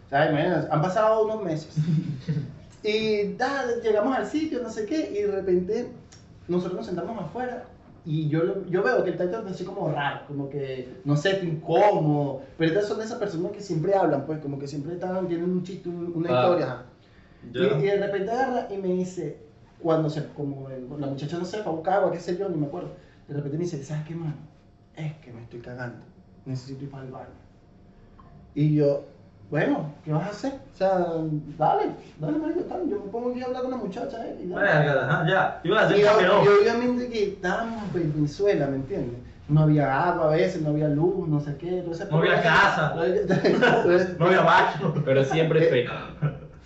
[0.06, 1.74] O sea, imagínate, han pasado unos meses.
[2.82, 5.88] y da, llegamos al sitio, no sé qué, y de repente
[6.48, 7.64] nosotros nos sentamos afuera
[8.04, 11.16] y yo, lo- yo veo que el taito es así como raro, como que, no
[11.16, 12.42] sé, incómodo.
[12.58, 15.50] Pero estas son de esas personas que siempre hablan, pues, como que siempre están, tienen
[15.50, 16.42] un chiste, un- una Ah.
[16.42, 16.66] historia.
[16.66, 16.84] ajá.
[17.54, 19.36] Y, y de repente agarra y me dice,
[19.80, 22.48] cuando se, como el- la muchacha no sé, fue a buscar agua, qué sé yo,
[22.48, 22.90] ni me acuerdo.
[23.28, 24.34] De repente me dice, ¿sabes qué, mano?
[24.96, 25.98] Es que me estoy cagando.
[26.44, 27.26] Necesito ir para el baño.
[28.54, 29.04] Y yo,
[29.52, 30.52] bueno, ¿qué vas a hacer?
[30.72, 30.88] O sea,
[31.58, 32.88] dale, dale, marico, tal.
[32.88, 35.30] Yo me pongo aquí a hablar con la muchacha, eh, y dale.
[35.30, 35.60] Ya.
[35.62, 36.42] Iba a Y, decir que no.
[36.44, 39.18] y obviamente que estábamos en Venezuela, ¿me entiendes?
[39.48, 41.82] No había agua a veces, no había luz, no sé qué.
[41.82, 42.94] todo ese No había casa.
[44.18, 44.94] No había baño.
[45.04, 45.86] Pero siempre fe.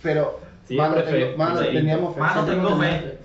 [0.01, 1.11] Pero, Siempre mano, fe.
[1.19, 1.67] tengo- mano, Sí.
[1.73, 2.19] teníamos fe.
[2.21, 3.17] Mano, tengo fe.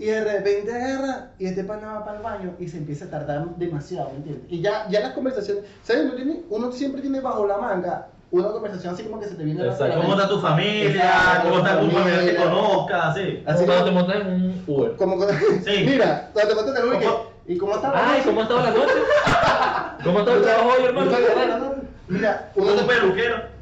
[0.00, 3.10] Y de repente agarra y este pana va para el baño y se empieza a
[3.10, 4.44] tardar demasiado, ¿me entiendes?
[4.50, 6.06] Y ya, ya las conversaciones, ¿sabes?
[6.06, 9.44] Uno, tiene- uno siempre tiene bajo la manga una conversación así como que se te
[9.44, 9.92] viene a la- Exacto.
[9.94, 11.40] a la ¿Cómo está tu familia?
[11.42, 12.14] ¿Cómo está tu familia.
[12.14, 12.32] familia?
[12.32, 13.08] ¿Te conozca?
[13.08, 13.42] Así.
[13.44, 14.96] Cuando te montas en un Uber.
[14.96, 15.34] como cuando-
[15.64, 15.84] Sí.
[15.86, 17.24] Mira, cuando te montas en el Uber, ¿Cómo?
[17.46, 18.24] que- ¿y cómo está la Ay, noche?
[18.24, 18.92] ¿cómo ha estado la noche?
[20.04, 21.74] ¿Cómo ha estado el trabajo hoy, hermano?
[22.08, 23.53] Mira, uno un peluquero.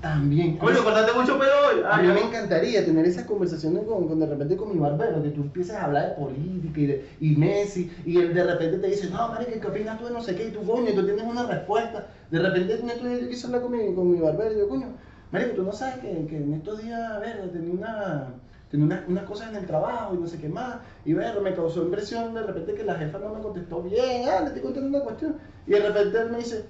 [0.00, 0.56] También.
[0.58, 1.82] Coño, cortaste mucho pelo hoy.
[1.90, 5.30] A mí me encantaría tener esas conversaciones con, con de repente con mi barbero, que
[5.30, 8.86] tú empieces a hablar de política y, de, y Messi, y él de repente te
[8.88, 10.48] dice, no, marica, ¿qué opinas tú de no sé qué?
[10.48, 12.06] Y tú, coño, y tú tienes una respuesta.
[12.30, 14.86] De repente yo quise hablar con mi, con mi barbero, y yo, coño,
[15.32, 18.26] marica, tú no sabes que, que en estos días, a ver, tenía una...
[18.70, 20.76] Tenía una- unas cosas en el trabajo y no sé qué más.
[21.06, 24.28] Y ver, me causó impresión de repente que la jefa no me contestó bien.
[24.28, 25.36] Ah, le estoy contando una cuestión.
[25.66, 26.66] Y de repente él me dice,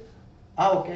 [0.55, 0.89] ah, ok.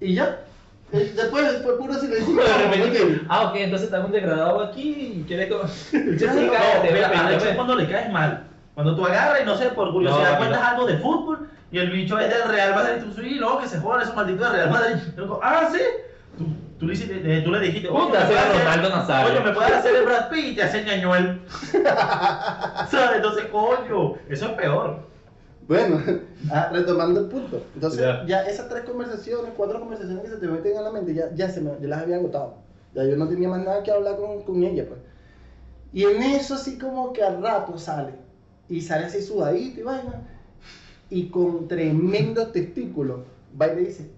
[0.00, 0.44] Y ya.
[0.92, 2.36] Después fue puro silencio.
[3.28, 5.64] Ah, ok, entonces está un degradado aquí y quiere como.
[5.90, 8.44] Sí, No, es cuando le caes mal.
[8.74, 10.68] Cuando tú agarras y no sé, por curiosidad No, cuentas no.
[10.68, 13.02] algo de fútbol y el bicho es del Real Madrid.
[13.04, 14.96] Tú sí, no, que se jodan esos malditos del Real Madrid.
[15.42, 15.80] Ah, sí.
[16.38, 16.46] Tú,
[16.78, 18.88] tú, le, hiciste- eh, tú le dijiste, Puta, oye, ¿me ese puedes era hacer- Ronaldo
[18.96, 19.30] Nazario.
[19.32, 21.40] Oye, me puedes hacer el Brad Pitt y te hace ñañuel.
[22.90, 23.16] ¿Sabes?
[23.16, 25.11] Entonces, coño, eso es peor.
[25.68, 26.00] Bueno,
[26.50, 27.62] ah, retomando el punto.
[27.74, 28.24] Entonces, Ya.
[28.26, 28.42] ya.
[28.42, 31.60] esas tres conversaciones, cuatro conversaciones que se te meten a la mente, ya, ya, se
[31.60, 32.54] me, ya las había agotado.
[32.94, 35.00] Ya yo no tenía más nada que hablar con, con ella, pues.
[35.92, 38.12] Y en eso, así como que al rato sale.
[38.68, 40.22] Y sale así sudadito y vaina.
[41.10, 43.24] Y con tremendo testículo,
[43.60, 44.10] va y le dice: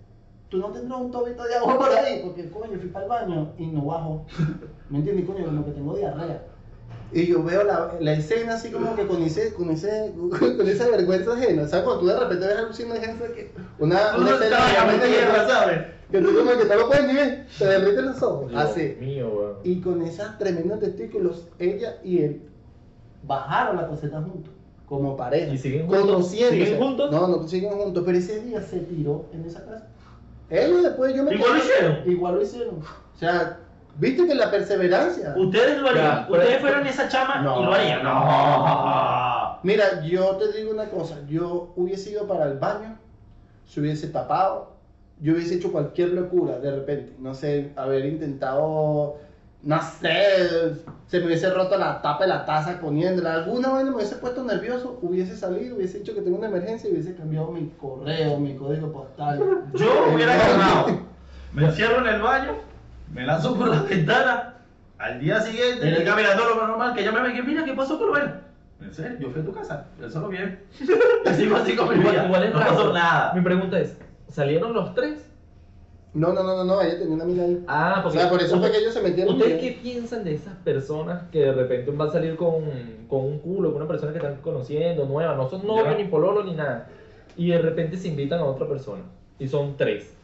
[0.48, 3.52] Tú no tendrás un tobito de agua por ahí, porque coño, fui para el baño
[3.58, 4.24] y no bajo.
[4.90, 5.44] ¿Me entiendes, coño?
[5.44, 6.42] Como que tengo diarrea.
[7.12, 10.12] Y yo veo la, la escena así como que con ese, con ese,
[10.56, 11.68] con esa vergüenza ajena.
[11.68, 11.84] ¿Sabes?
[11.84, 13.52] Cuando tú de repente ves gente que.
[13.78, 15.80] Una, una escena realmente tierra, que, ¿sabes?
[16.10, 18.50] que tú como que no lo puedes ni ver, te derriten los ojos.
[18.50, 18.96] Dios Así.
[19.00, 19.58] mío.
[19.64, 22.42] Y con esos tremendos testículos, ella y él
[23.22, 24.52] bajaron la coseta juntos,
[24.86, 25.52] como pareja.
[25.52, 26.30] ¿Y siguen juntos?
[26.30, 27.10] ¿Siguen juntos?
[27.10, 29.88] No, no siguen juntos, pero ese día se tiró en esa casa.
[30.50, 31.98] Ellos después yo me Igual lo quedé- hicieron.
[32.10, 32.74] Igual lo hicieron.
[32.76, 33.60] O sea,
[33.98, 35.34] viste que la perseverancia.
[35.36, 36.04] Ustedes lo harían.
[36.04, 37.60] Ya, pero- Ustedes fueron esa chama No.
[37.60, 38.02] y lo harían.
[38.02, 39.58] No.
[39.62, 42.98] Mira, yo te digo una cosa, yo hubiese ido para el baño,
[43.66, 44.72] se hubiese tapado,
[45.20, 49.16] yo hubiese hecho cualquier locura de repente, no sé, haber intentado,
[49.62, 50.74] no sé,
[51.06, 54.44] se me hubiese roto la tapa de la taza poniéndola, alguna vez me hubiese puesto
[54.44, 58.54] nervioso, hubiese salido, hubiese dicho que tengo una emergencia y hubiese cambiado mi correo, mi
[58.56, 59.38] código postal.
[59.72, 60.88] Yo hubiera ganado.
[61.54, 62.52] Me encierro en el baño,
[63.12, 64.54] me lanzo por la ventana.
[64.98, 67.72] Al día siguiente, Pero- estoy caminando lo normal, que ella me ve que mira, ¿qué
[67.74, 67.98] pasó?
[68.80, 70.60] En serio, yo fui a tu casa, él solo bien.
[71.30, 72.26] Y sigo así con mi Igual, vida.
[72.26, 73.32] igual no pasó nada.
[73.34, 73.96] Mi pregunta es:
[74.28, 75.30] ¿salieron los tres?
[76.12, 77.64] No, no, no, no, no, ella tenía una amiga ahí.
[77.66, 78.18] Ah, O porque.
[78.18, 79.34] sea, por eso fue que ellos se metieron.
[79.34, 82.64] ¿Ustedes qué piensan de esas personas que de repente van a salir con,
[83.08, 85.96] con un culo, con una persona que están conociendo, nueva, no son novios Ya.
[85.96, 86.86] ni pololo ni nada,
[87.36, 89.02] y de repente se invitan a otra persona,
[89.40, 90.14] y son tres?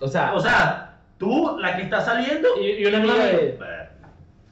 [0.00, 0.87] O sea, O sea,
[1.18, 3.58] tú, la que está saliendo, y, y una amiga de.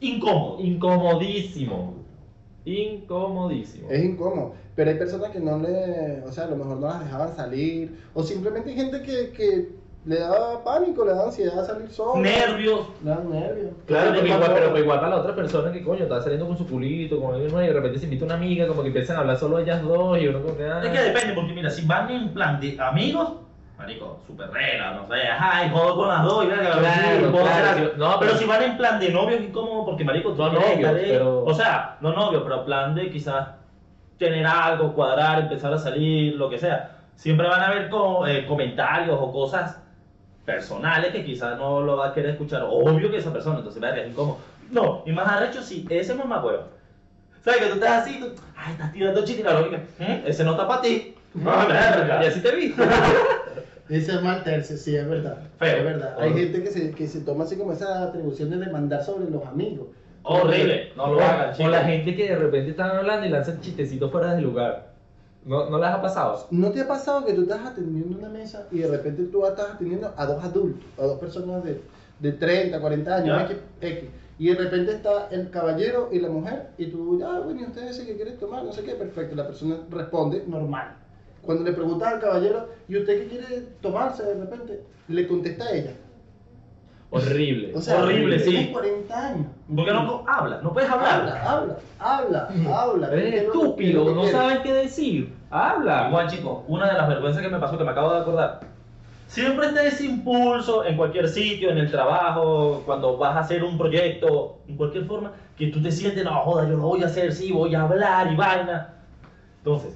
[0.00, 0.61] Incómodo.
[0.61, 1.94] Incomodísimo.
[2.64, 3.88] Incomodísimo.
[3.90, 7.05] Es incómodo, pero hay personas que no le, o sea, a lo mejor no las
[7.05, 9.68] dejaban salir, o simplemente hay gente que, que
[10.05, 12.20] le da pánico, le da ansiedad salir sola.
[12.20, 12.88] Nervios.
[13.05, 13.70] Le dan nervios.
[13.87, 16.66] Claro, Yo igual, pero igual para la otra persona que coño está saliendo con su
[16.66, 19.20] culito, con alguien nuevo, y de repente se invita una amiga, como que empiezan a
[19.20, 20.64] hablar solo ellas dos, y uno como que.
[20.64, 20.83] ah.
[20.85, 23.33] Es que depende, porque mira, si van en plan de amigos,
[23.87, 26.83] marico, super regla, no sé, ajá, y jodo con las dos, y verga, Claro,
[27.20, 30.33] sí, claro, sí, no, pero, pero- si van en plan de novios, incómodo, porque marico,
[30.33, 33.49] tú No novios, pero- O sea, no novios, pero plan de quizás
[34.18, 36.90] tener algo, cuadrar, empezar a salir, lo que sea.
[37.14, 39.81] Siempre van a haber co- eh, comentarios o cosas
[40.44, 42.62] personales que quizás no lo va a querer escuchar.
[42.68, 44.38] Obvio que esa persona, entonces, verga, es incómodo.
[44.70, 46.64] No, y más arrecho, sí, ese mamá huevo.
[47.44, 50.27] ¿Sabes que tú estás así, tú, ay, estás tirando chiste y la lógica, "¿Mm?
[50.27, 51.14] ese no está para ti.
[51.46, 52.25] Ah, verga.
[52.25, 52.75] Y así te vi.
[53.88, 55.38] Ese es mal tercio, sí, es verdad.
[55.59, 55.77] Feo.
[55.79, 56.16] Es verdad.
[56.18, 59.44] Hay gente que se, que se toma así como esas atribuciones de mandar sobre los
[59.46, 59.88] amigos.
[60.22, 64.11] Horrible, no lo hagan, O la gente que de repente están hablando y lanzan chistecitos
[64.11, 64.92] fuera de lugar.
[65.44, 66.49] ¿No, ¿No les ha pasado?
[66.51, 69.70] ¿No te ha pasado que tú estás atendiendo una mesa y de repente tú estás
[69.75, 71.81] atendiendo a dos adultos, a dos personas de,
[72.18, 73.51] de 30, 40 años.
[73.51, 77.61] X, X, y de repente está el caballero y la mujer y tú, ah, bueno,
[77.61, 78.64] ¿y ustedes dicen que quieren tomar?
[78.64, 80.96] No sé qué, perfecto, la persona responde normal.
[81.46, 84.82] Cuando le preguntas al caballero, ¿y usted qué quiere tomarse de repente?
[85.06, 85.92] Le contesta a ella.
[87.11, 87.72] Horrible.
[87.74, 88.50] O sea, Horrible, sí.
[88.50, 89.46] tienes 40 años.
[89.74, 90.61] ¿Por qué no habla?
[90.61, 91.20] No puedes hablar.
[91.20, 93.11] Habla, habla, habla, habla.
[93.11, 95.32] ¿Qué Eres estúpido, no sabes qué decir.
[95.50, 96.09] Habla.
[96.09, 98.61] Igual, chicos, una de las vergüenzas que me pasó, que me acabo de acordar.
[99.28, 103.78] Siempre está ese impulso en cualquier sitio, en el trabajo, cuando vas a hacer un
[103.78, 107.32] proyecto, en cualquier forma, que tú te sientes, no, joda, yo lo voy a hacer,
[107.32, 108.94] sí, voy a hablar y vaina.
[109.59, 109.94] Entonces,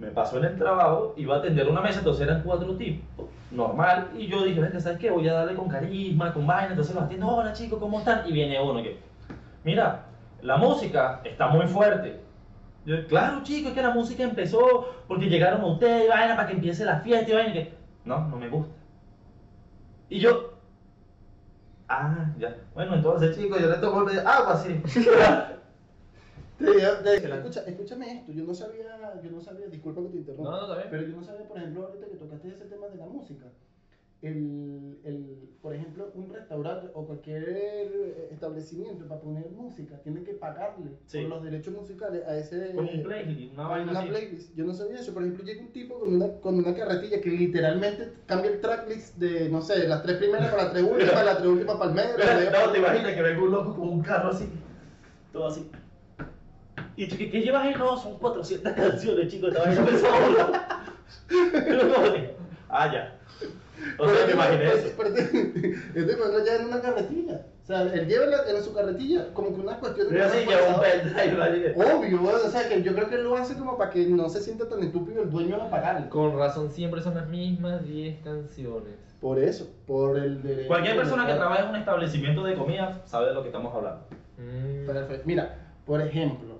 [0.00, 4.10] me pasó en el trabajo, iba a atender una mesa, entonces eran cuatro tipos, normal,
[4.16, 5.10] y yo dije, ¿sabes qué?
[5.10, 8.26] Voy a darle con carisma, con vaina, entonces los atiendo, hola chicos, ¿cómo están?
[8.26, 8.98] Y viene uno que,
[9.62, 10.06] mira,
[10.40, 12.18] la música está muy fuerte.
[12.86, 16.84] Yo, claro, chicos, es que la música empezó porque llegaron ustedes vaina para que empiece
[16.86, 17.52] la fiesta y vaina.
[17.52, 17.74] que,
[18.06, 18.72] no, no me gusta.
[20.08, 20.54] Y yo,
[21.88, 22.56] ah, ya.
[22.74, 24.80] Bueno, entonces, chicos, yo le tomo el agua así.
[26.60, 30.68] Te- escucha, escúchame esto, yo no sabía, yo no sabía, disculpa que te interrumpa, No,
[30.68, 33.46] no, pero yo no sabía, por ejemplo, ahorita que tocaste ese tema de la música,
[34.22, 40.90] el, el, por ejemplo, un restaurante o cualquier establecimiento para poner música tiene que pagarle
[41.06, 41.20] Sí.
[41.22, 44.54] por los derechos musicales a ese Como un playlist, una vaina una playlist.
[44.54, 45.14] Yo no sabía eso.
[45.14, 49.16] Por ejemplo, llega un tipo con una, con una carretilla que literalmente cambia el tracklist
[49.16, 51.96] de, no sé, las tres primeras para las tres últimas, las tres últimas para el
[51.96, 52.16] medio.
[52.52, 54.50] para No, te imaginas que venga un loco con un carro así,
[55.32, 55.70] todo así.
[57.00, 57.74] Y tú, ¿qué, qué llevas ahí?
[57.78, 60.84] No, son 400 canciones, chicos, esta vaina me sobra.
[61.50, 62.34] Pero como que,
[62.68, 63.16] Ah, ya.
[63.98, 64.88] O sea, me imaginé Pero- eso.
[64.98, 67.40] pero- pero- Este cuando ya en una carretilla.
[67.62, 70.74] O sea, él lleva en, la- en su carretilla como que una cuestión Pero lleva
[70.74, 71.74] un pendrive, ¿vale?
[71.74, 74.40] Obvio, o sea, que yo creo que él lo hace como para que no se
[74.40, 76.08] sienta tan estúpido el dueño de pagarle.
[76.10, 78.92] Con razón siempre son las mismas 10 canciones.
[79.22, 80.68] Por eso, por el derecho.
[80.68, 83.74] Cualquier persona que de- trabaje en un establecimiento de comida sabe de lo que estamos
[83.74, 84.02] hablando.
[84.36, 84.86] Mm.
[84.86, 85.22] Perfecto.
[85.26, 86.59] Mira, por ejemplo,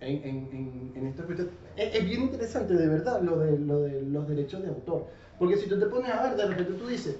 [0.00, 4.28] en, en, en, cuestión, es, es bien interesante de verdad lo de, lo de los
[4.28, 5.06] derechos de autor.
[5.38, 7.16] Porque si tú te pones a ver, de repente tú dices,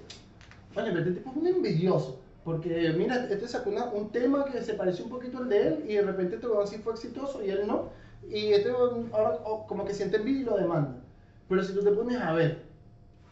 [0.77, 2.21] oye, pero este tipo es un envidioso.
[2.45, 5.85] Porque mira, este sacó una- un tema que se parece un poquito al de él
[5.89, 7.91] y de repente este sí fue exitoso y él no.
[8.29, 10.97] Y este ahora oh, como que siente envidia y lo demanda.
[11.49, 12.63] Pero si tú te pones a ver,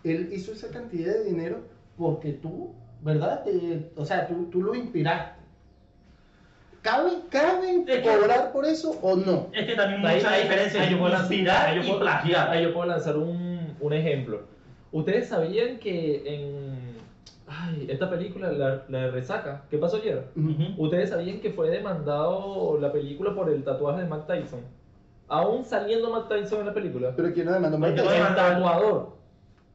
[0.04, 1.60] él hizo esa cantidad de dinero
[1.96, 2.70] porque tú,
[3.02, 3.44] ¿verdad?
[3.44, 5.37] Te- o sea, tú, tú lo inspiraste.
[6.90, 9.48] ¿Cabe, cabe Es que- cobrar por eso o no?
[9.52, 12.50] Es que también Ahí- mucha ahí- diferencia ahí yo puedo lanzar- yo y puedo- plagiar.
[12.50, 14.40] Ahí yo puedo lanzar un, un ejemplo.
[14.90, 16.78] ¿Ustedes sabían que en
[17.46, 20.24] ay, esta película, la, la de Resaca, ¿qué pasó ayer?
[20.36, 20.82] Ujú.
[20.84, 24.60] ¿Ustedes sabían que fue demandado la película por el tatuaje de Matt Tyson?
[25.28, 27.12] Aún saliendo Matt Tyson en la película.
[27.16, 27.86] Pero ¿quién lo demandó?
[27.86, 28.12] El Tyson.
[28.12, 28.36] demandó.
[28.36, 29.08] tatuador.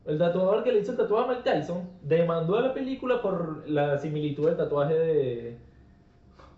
[0.06, 3.64] El tatuador que le hizo el tatuaje a Mike Tyson demandó a la película por
[3.70, 5.58] la similitud del tatuaje de.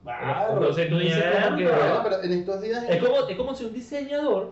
[0.05, 1.65] Barro, Entonces tú dices que-
[2.03, 2.85] pero en estos días...
[2.87, 4.51] Es como, es como si un diseñador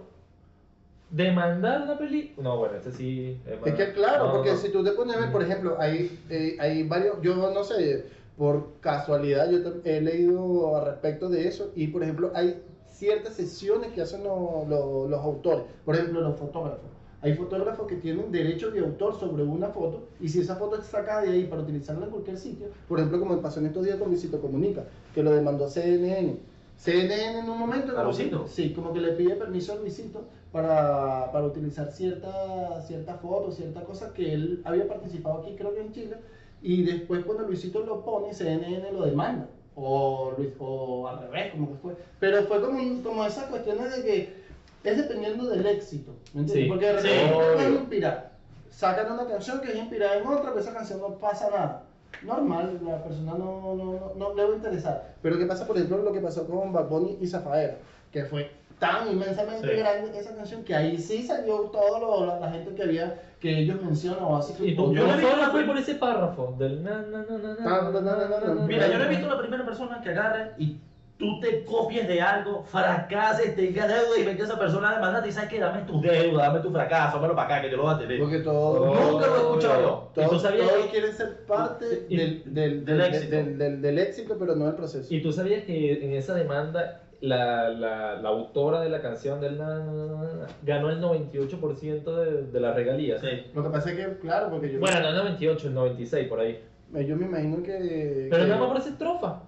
[1.10, 2.50] demandara una película.
[2.50, 3.40] No, bueno, este sí.
[3.60, 4.58] más- Es que claro, no, porque no.
[4.58, 8.06] si tú te pones a ver, por ejemplo, hay, eh, hay varios, yo no sé,
[8.36, 13.92] por casualidad yo he leído al respecto de eso y por ejemplo hay ciertas sesiones
[13.94, 16.90] que hacen lo- lo- los autores, por ejemplo los fotógrafos.
[17.24, 20.86] Hay fotógrafos que tienen derecho de autor sobre una foto y si esa foto es
[20.86, 23.96] sacada de ahí para utilizarla en cualquier sitio, por ejemplo como pasó en estos días
[23.98, 24.84] con Luisito Comunica,
[25.16, 26.36] que lo demandó CNN.
[26.76, 27.98] CNN en un momento...
[27.98, 28.46] ¿A Luisito?
[28.48, 33.86] Sí, como que le pide permiso a Luisito para, para utilizar cierta, cierta foto, cierta
[33.86, 36.18] cosa que él había participado aquí, creo que en Chile,
[36.62, 39.48] y después cuando Luisito lo pone, CNN lo demanda,
[39.78, 41.96] o, Luis- o al revés, como que fue.
[42.20, 44.44] Pero fue como, como esas cuestiones de que
[44.84, 46.64] es dependiendo del éxito, ¿me entiendes?
[46.66, 47.80] Sí, Porque de sí, repente puedes obvio.
[47.80, 48.32] inspirar,
[48.70, 51.84] sacan una canción que es inspirada en otra, pero esa canción no pasa nada.
[52.24, 55.14] Normal, la persona no, no, no, no le va a interesar.
[55.22, 57.76] Pero ¿qué pasa, por ejemplo, lo que pasó con Bad Bunny y Zafaera?
[58.12, 59.78] Que fue tan inmensamente Sí.
[59.80, 63.60] grande esa canción que ahí sí salió todo lo, la, la gente que había, que
[63.60, 64.54] ellos mencionan o así.
[64.64, 68.66] Y tú, Yo solo la fui por ese párrafo del na, na, na, na, na.
[68.68, 70.78] Mira, yo no he visto la primera persona que agarre y
[71.18, 75.32] tú te copies de algo, fracases, tengas deuda y ven que esa persona demanda y
[75.32, 77.94] sabes que dame tus deudas, dame tu fracaso, dámelo para acá que yo lo voy
[77.94, 78.20] a tener.
[78.20, 79.12] Porque todo, Oh.
[79.12, 80.12] Nunca lo he escuchado yo.
[80.12, 83.36] ¿Y tú todos, todos quieren ser parte y- del, del, del del, éxito.
[83.36, 85.14] del, del- del éxito, pero no del proceso.
[85.14, 89.58] Y tú sabías que en esa demanda la, la, la autora de la canción del
[89.58, 93.22] na, na, na, na, na, ganó el 98% de, de las regalías.
[93.22, 93.28] Sí.
[93.54, 96.40] Lo que pasa es que, claro, porque yo, Bueno, no el 98, el 96 por
[96.42, 96.62] ahí.
[96.92, 98.28] me, yo me imagino que...
[98.30, 99.42] Pero que- nada más por esa estrofa.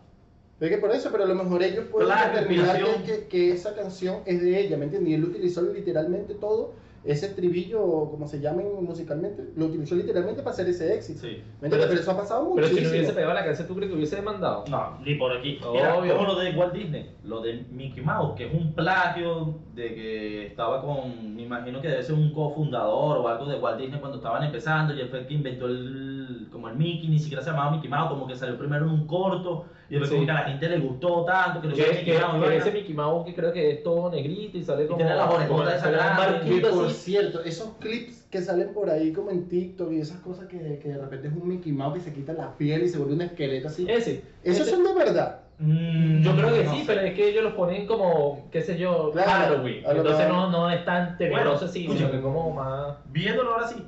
[0.60, 3.52] Es que por eso, pero a lo mejor ellos pueden Claro, determinar que, que, que
[3.52, 5.12] esa canción es de ella, ¿me entiendes?
[5.12, 10.42] Y él utilizó literalmente todo, ese estribillo, o como se llamen musicalmente, lo utilizó literalmente
[10.42, 11.20] para hacer ese éxito.
[11.22, 11.28] Sí.
[11.62, 11.70] ¿Me entiendes?
[11.70, 12.90] Pero- Pero, eso ha pasado Pero si muchísimo.
[12.94, 14.64] no hubiese pegado la canción, ¿tú crees que hubiese demandado?
[14.72, 15.60] No, ni por aquí.
[15.72, 16.16] Mira, Obvio.
[16.16, 20.48] como lo de Walt Disney, lo de Mickey Mouse, que es un plagio de que
[20.48, 24.18] estaba con, me imagino que debe ser un cofundador o algo de Walt Disney cuando
[24.18, 27.52] estaban empezando y él fue el que inventó el, como el Mickey, ni siquiera se
[27.52, 30.16] llamaba Mickey Mouse, como que salió primero en un corto y después Sí.
[30.16, 32.48] como que a la gente le gustó tanto que gustó que, Mickey Mouse.
[32.50, 35.18] que ese Mickey Mouse que creo que es todo negrito y sale como, tiene un
[35.18, 35.82] grandes.
[35.84, 40.20] Que barquito por cierto, esos clips que salen por ahí como en TikTok y esas
[40.22, 42.90] cosas que, que de repente es un Mickey Mouse que se quita la piel y
[42.90, 43.86] se vuelve un esqueleto así.
[43.90, 44.24] Ese.
[44.44, 45.40] ¿Esos ese- son de verdad?
[45.58, 46.84] Mm, Yo creo que no sí, sé.
[46.88, 49.84] pero es que ellos los ponen como, qué sé yo, Claro, Halloween.
[49.88, 52.98] Entonces no, no es tan tenebroso Bueno, así, sino que como más...
[53.12, 53.82] Viéndolo ahora sí,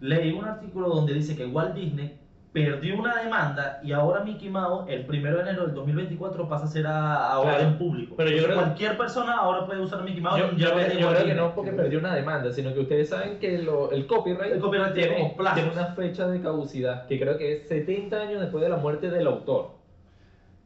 [0.00, 2.16] leí un artículo donde dice que Walt Disney
[2.66, 6.68] perdió una demanda y ahora Mickey Mouse, el primero de enero del 2024, pasa a
[6.68, 7.56] ser a, a Claro.
[7.56, 8.14] orden público.
[8.16, 10.38] Pero yo creo- cualquier persona ahora puede usar Mickey Mouse.
[10.40, 13.38] Yo, y yo creo- yo que no porque perdió una demanda, sino que ustedes saben
[13.38, 15.34] que lo- el copyright, El copyright tiene
[15.72, 19.26] una fecha de caducidad, que creo que es 70 años después de la muerte del
[19.26, 19.70] autor.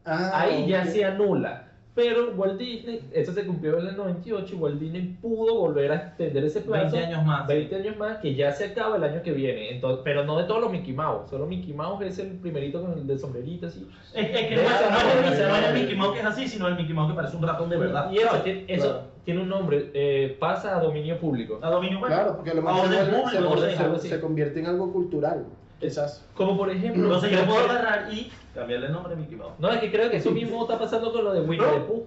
[0.05, 1.69] Ah, Ahí ya se anula.
[1.95, 5.97] Pero Walt Disney, eso se cumplió en el 98 y Walt Disney pudo volver a
[5.97, 6.97] extender ese plazo.
[6.97, 7.47] 20 años más.
[7.47, 9.73] 20 años más, que ya se acaba el año que viene.
[9.73, 11.29] Entonces, pero no de todos los Mickey Mouse.
[11.29, 13.87] Solo Mickey Mouse es el primerito con el de sombrerito así.
[14.15, 16.19] Es, es que no, es el manera.
[16.19, 18.11] es así, sino el Mickey Mouse que parece un ratón de verdad.
[18.11, 19.03] Y eso, tiene, eso Claro.
[19.25, 21.59] tiene un nombre, eh, pasa a dominio público.
[21.61, 22.17] A dominio público.
[22.19, 24.09] Claro, porque lo A más orden se, vuelve- público, se- orden se- así.
[24.09, 25.45] se convierte en algo cultural,
[25.83, 26.25] quizás.
[26.35, 27.05] Como por ejemplo...
[27.05, 29.53] Entonces yo puedo agarrar y cambiarle el nombre a Mickey Mouse.
[29.59, 32.07] No, es que creo que eso mismo está pasando con lo de Winnie the Pooh.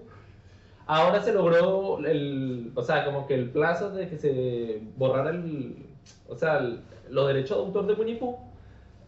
[0.88, 5.76] Ahora se logró el, o sea, como que el plazo de que se borrara el,
[6.30, 8.38] o sea, el- los derechos de autor de Winnie Pooh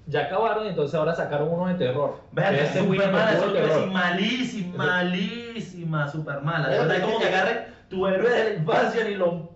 [0.08, 2.16] ya acabaron y entonces ahora sacaron unos de terror.
[2.32, 3.88] Verga, Ese super Winnie the mala, es terror.
[3.88, 6.70] malísima, malísima, super mala.
[6.70, 7.58] De verdad, es como que- agarren
[7.90, 9.50] tu héroe de la infancia y lo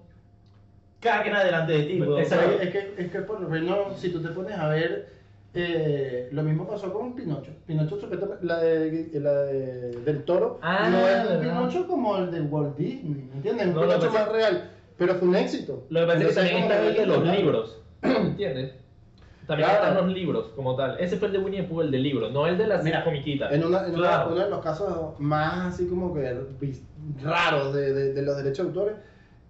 [1.02, 1.97] caguen adelante de ti.
[1.97, 2.18] Bueno.
[2.20, 5.10] Es que, es que por lo menos, si tú te pones a ver,
[5.54, 7.52] eh, lo mismo pasó con Pinocho.
[7.66, 7.99] Pinocho,
[8.41, 11.41] la, de, la de- del toro, Ah, no es un.
[11.41, 13.68] Pinocho como el de Walt Disney, ¿me entiendes?
[13.68, 15.84] Un No, Pinocho pasa- más real, pero fue un éxito.
[15.89, 17.38] Lo que pasa es que está el de los claro.
[17.38, 18.76] libros, ¿entiendes?
[19.47, 19.84] También Claro.
[19.88, 20.97] están los libros como tal.
[20.99, 23.04] Ese fue el de Winnie the Pooh, el de libros, no el de las Mira,
[23.04, 23.52] comiquitas.
[23.52, 24.32] En, una- en una- Claro.
[24.32, 26.34] uno de los casos más así como que
[27.22, 28.95] raros de, de- de los derechos de autores,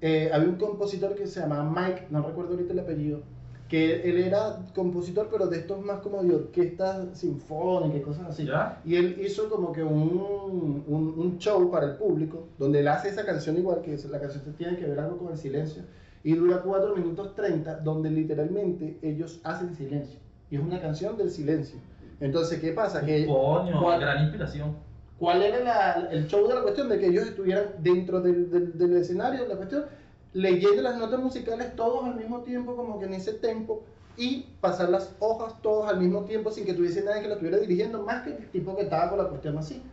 [0.02, 3.22] eh, había un compositor que se llamaba Mike, no recuerdo ahorita el apellido,
[3.70, 8.45] que él era compositor, pero de estos más como de orquestas sinfónicas y cosas así.
[8.45, 8.82] ¿Ya?
[8.84, 13.10] Y él hizo como que un, un, un show para el público, donde él hace
[13.10, 15.84] esa canción igual, que la canción tiene que ver algo con el silencio,
[16.24, 20.20] y dura 4 minutos 30, donde literalmente ellos hacen silencio.
[20.49, 21.80] Y es una canción del silencio.
[22.20, 23.06] Entonces, ¿qué pasa?
[23.06, 24.76] Que Coño, ¿cuál, gran inspiración.
[25.22, 26.89] Cuál era la- el show de la cuestión?
[26.89, 29.86] De que ellos estuvieran dentro del, del- del escenario, la cuestión,
[30.34, 33.84] leyendo las notas musicales todos al mismo tiempo, como que en ese tempo,
[34.17, 37.59] y pasar las hojas todos al mismo tiempo sin que tuviese nadie que lo estuviera
[37.59, 39.84] dirigiendo, más que el tipo que estaba con la cuestión así.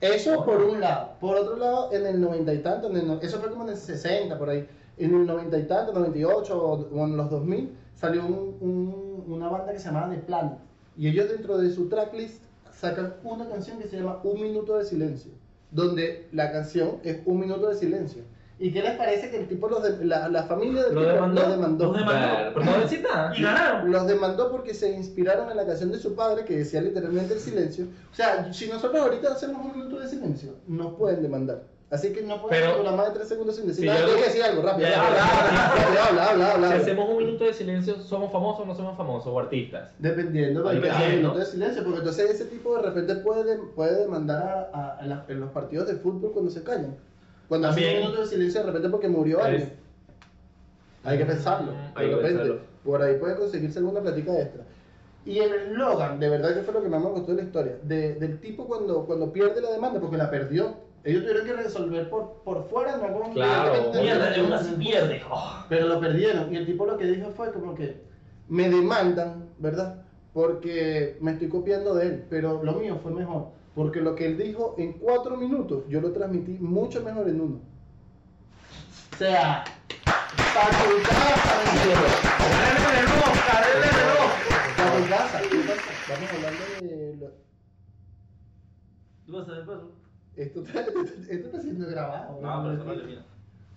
[0.00, 1.10] Eso por un lado.
[1.20, 3.76] Por otro lado, en el 90 y tanto, en el eso fue como en el
[3.76, 4.66] 60, por ahí.
[4.98, 9.48] En el 90 y tanto, 98 o, o en los 2000, salió un- un- una
[9.48, 10.58] banda que se llamaba The Planet.
[10.96, 12.42] Y ellos dentro de su tracklist
[12.82, 15.30] sacan una canción que se llama Un Minuto de Silencio.
[15.70, 18.24] Donde la canción es Un Minuto de Silencio.
[18.58, 21.14] ¿Y qué les parece que el tipo, los de, la, la familia del ¿Lo tipo
[21.14, 21.42] demandó?
[21.42, 21.84] los demandó?
[21.86, 22.54] Los demandó.
[22.54, 23.32] Pero no decir nada.
[23.36, 23.90] Y ganaron.
[23.92, 27.40] Los demandó porque se inspiraron en la canción de su padre que decía literalmente el
[27.40, 27.86] silencio.
[28.10, 31.62] O sea, si nosotros ahorita hacemos un minuto de silencio, nos pueden demandar.
[31.92, 34.06] Así que no Pero- durar más de tres segundos sin decir Si nada.
[34.08, 34.88] yo- que decir algo, rápido.
[34.88, 36.68] Ya, habla, rápido, habla, habla, habla.
[36.68, 39.90] Si hacemos un minuto de silencio, ¿somos famosos o no somos famosos o artistas?
[39.98, 41.16] Dependiendo del Dependiendo.
[41.18, 45.06] minuto de silencio, porque entonces ese tipo de repente puede, puede demandar a, a- a
[45.06, 46.96] la- en los partidos de fútbol cuando se callan.
[47.48, 49.74] Cuando hacen un minuto de silencio de repente porque murió alguien.
[51.04, 51.72] Hay que pensarlo.
[51.72, 52.60] De hay que repente, pensarlo.
[52.84, 54.64] por ahí puede conseguirse alguna platica extra.
[55.26, 57.76] Y el eslogan, de verdad que fue lo que más me gustó de la historia,
[57.82, 60.90] de- del tipo cuando, cuando pierde la demanda, porque la perdió.
[61.04, 63.90] Ellos tuvieron que resolver por, por fuera, no como Claro.
[63.92, 65.20] Mierda, de una se pierde.
[65.30, 65.64] Oh.
[65.68, 66.52] pero lo perdieron.
[66.52, 68.02] Y el tipo lo que dijo fue como que
[68.48, 70.04] me demandan, ¿verdad?
[70.32, 73.48] Porque me estoy copiando de él, pero lo mío fue mejor.
[73.74, 77.60] Porque lo que él dijo en cuatro minutos, yo lo transmití mucho mejor en uno.
[79.12, 79.64] O sea,
[80.04, 81.62] para tu casa,
[82.62, 84.76] ¡Denle el Oscar, denle el Oscar!
[84.76, 85.40] para tu casa.
[85.50, 85.90] ¿Qué pasa?
[86.00, 87.16] Estamos hablando de...
[87.16, 87.42] lo-
[89.26, 89.92] ¿Tú vas a hacer paso?
[90.36, 90.80] Esto está,
[91.28, 92.40] esto está siendo grabado.
[92.40, 93.24] No, pero eso no termina.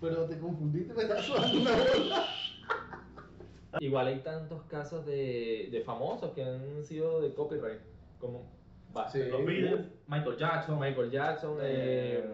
[0.00, 2.26] Pero te confundiste, me estás sonando una bola.
[3.80, 7.80] Igual hay tantos casos de, de famosos que han sido de copyright,
[8.18, 8.44] como
[8.96, 9.22] va, Sí.
[9.24, 10.78] Los Beatles, Michael Jackson.
[10.78, 12.24] Michael Jackson, eh,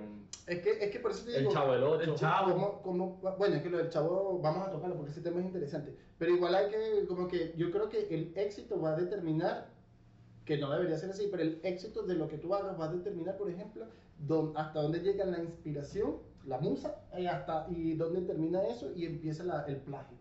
[0.46, 1.52] Es que, es que por eso te el digo...
[1.52, 2.02] Chavo del 8.
[2.02, 2.52] El Chavo.
[2.52, 5.46] Como, como, bueno, es que lo del chavo vamos a tocarlo porque ese tema es
[5.46, 5.96] interesante.
[6.18, 9.68] Pero igual hay que, como que yo creo que el éxito va a determinar,
[10.44, 12.92] que no debería ser así, pero el éxito de lo que tú hagas va a
[12.92, 13.84] determinar, por ejemplo,
[14.26, 16.16] dón- hasta dónde llega la inspiración,
[16.46, 20.16] la musa, y, hasta, y dónde termina eso y empieza la- el plagio.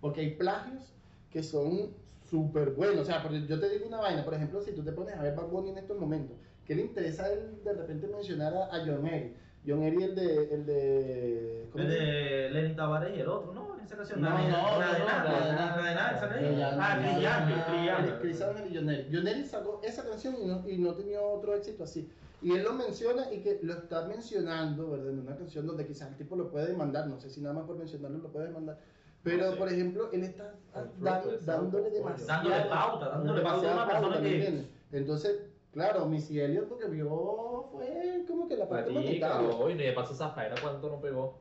[0.00, 0.92] Porque hay plagios
[1.30, 1.90] que son
[2.28, 3.00] súper buenos.
[3.00, 5.34] O sea, yo te digo una vaina, por ejemplo, si tú te pones a ver
[5.34, 9.06] Bad Bunny en estos momentos, ¿qué le interesa él de repente mencionar a, a John
[9.06, 9.34] Eri?
[9.66, 10.54] John Eri, el de.
[10.54, 13.71] El de, ¿cómo El de Lenny Tavares y el otro, ¿no?
[13.84, 14.20] Esa canción.
[14.20, 16.10] No, Nada de no, nada, no, nada de no, nada, nada de nada de nada,
[16.16, 16.80] esa canción.
[16.80, 18.20] Ah, Young.
[18.20, 19.14] Chris Young y.
[19.14, 22.08] John Eri sacó esa canción y no, y no tenía otro éxito así.
[22.40, 25.10] Y él lo menciona y que lo está mencionando, ¿verdad?
[25.10, 27.64] En una canción donde quizás el tipo lo puede demandar, no sé si nada más
[27.66, 28.78] por mencionarlo lo puede demandar.
[29.22, 29.56] Pero, No sé.
[29.58, 32.26] por ejemplo, él está dan- de dándole demasiado.
[32.26, 34.66] Dándole pauta, dándole pauta a una persona pauta, ¿me que-?
[34.90, 39.48] Entonces, claro, Missy Elliott porque vio fue como que la parte monetaria.
[39.48, 41.38] no le pasó Zafaira cuánto no pegó.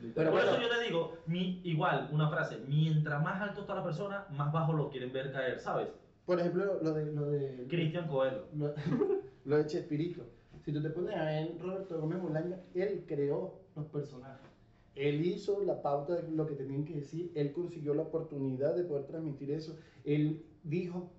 [0.00, 0.52] Pero Por bueno.
[0.52, 4.52] eso yo te digo, mi, igual, una frase, mientras más alto está la persona, más
[4.52, 5.88] bajo lo quieren ver caer, ¿sabes?
[6.24, 8.46] Por ejemplo, lo de, lo de Cristian Coelho.
[8.54, 8.74] lo,
[9.44, 10.22] lo de Chespirito.
[10.64, 14.46] Si tú te pones a ver Roberto Gómez Bolaño, él creó los personajes.
[14.94, 18.84] Él hizo la pauta de lo que tenían que decir, él consiguió la oportunidad de
[18.84, 19.76] poder transmitir eso.
[20.04, 21.10] Él dijo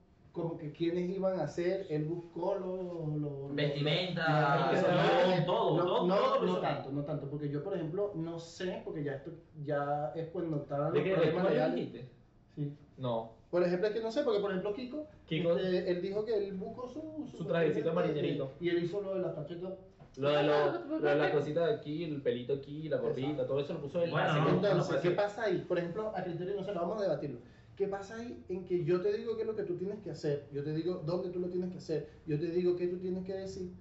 [0.42, 3.22] como que quiénes iban a ser, él buscó los...
[3.22, 7.64] los- Vestimenta, los- sonido, todo, no, todo, no, todo no tanto, no tanto, porque yo,
[7.64, 9.32] por ejemplo, no sé, porque ya esto
[9.64, 11.76] ya es cuando estaban ¿De los problemas legales.
[11.76, 12.10] dijiste?
[12.56, 12.74] Sí.
[12.98, 13.32] No.
[13.50, 15.58] Por ejemplo, es que no sé, porque por ejemplo Kiko, Kiko.
[15.58, 17.28] este, él dijo que él buscó su...
[17.36, 18.52] Su trajecito marinerito.
[18.60, 19.76] Y él hizo lo de la facheta.
[20.18, 23.60] Lo de, lo, lo de la cosita de aquí, el pelito aquí, la gorrita, todo
[23.60, 24.12] eso lo puso él.
[24.12, 25.16] Bueno, Entonces, ¿qué ser.
[25.16, 25.64] pasa ahí?
[25.68, 27.40] Por ejemplo, a criterio no se lo vamos a debatirlo.
[27.80, 30.12] ¿Qué pasa ahí en que yo te digo qué es lo que tú tienes que
[30.12, 30.50] hacer?
[30.52, 32.10] Yo te digo dónde tú lo tienes que hacer.
[32.28, 33.72] Yo te digo qué tú tienes que decir.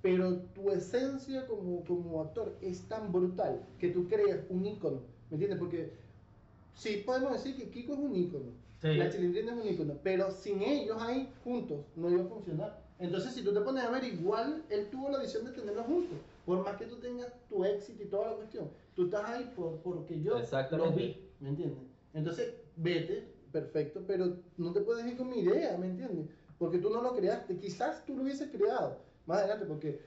[0.00, 5.02] Pero tu esencia como, como actor es tan brutal que tú creas un ícono.
[5.28, 5.58] ¿Me entiendes?
[5.58, 5.92] Porque
[6.72, 8.52] sí podemos decir que Kiko es un ícono.
[8.80, 8.94] Sí.
[8.94, 9.98] La chilindrina es un ícono.
[10.02, 12.86] Pero sin ellos ahí juntos no iba a funcionar.
[12.98, 16.16] Entonces, si tú te pones a ver, igual él tuvo la visión de tenerlos juntos.
[16.46, 19.76] Por más que tú tengas tu éxito y toda la cuestión, tú estás ahí por,
[19.80, 21.82] porque yo lo vi, ¿me entiendes?
[22.14, 26.26] Entonces, vete, perfecto, pero no te puedes ir con mi idea, ¿me entiendes?
[26.58, 30.00] Porque tú no lo creaste, quizás tú lo hubieses creado más adelante, porque,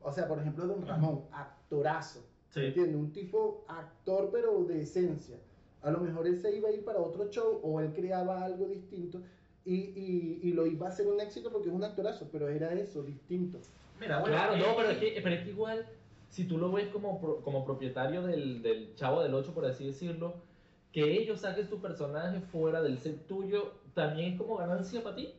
[0.00, 2.20] o sea, por ejemplo, Don Ramón, actorazo,
[2.50, 2.60] Sí.
[2.60, 2.96] ¿me entiendes?
[2.96, 5.36] Un tipo actor, pero de esencia.
[5.80, 8.66] A lo mejor él se iba a ir para otro show o él creaba algo
[8.66, 9.20] distinto
[9.64, 12.72] y, y, y lo iba a hacer un éxito porque es un actorazo, pero era
[12.74, 13.58] eso, distinto.
[13.98, 15.86] Mira, bueno, Claro, eh, no, pero es, que, pero es que igual,
[16.28, 20.34] si tú lo ves como, como propietario del, del Chavo del 8, por así decirlo,
[20.92, 25.34] que ellos saquen tu personaje fuera del set tuyo, también es como ganancia para ti.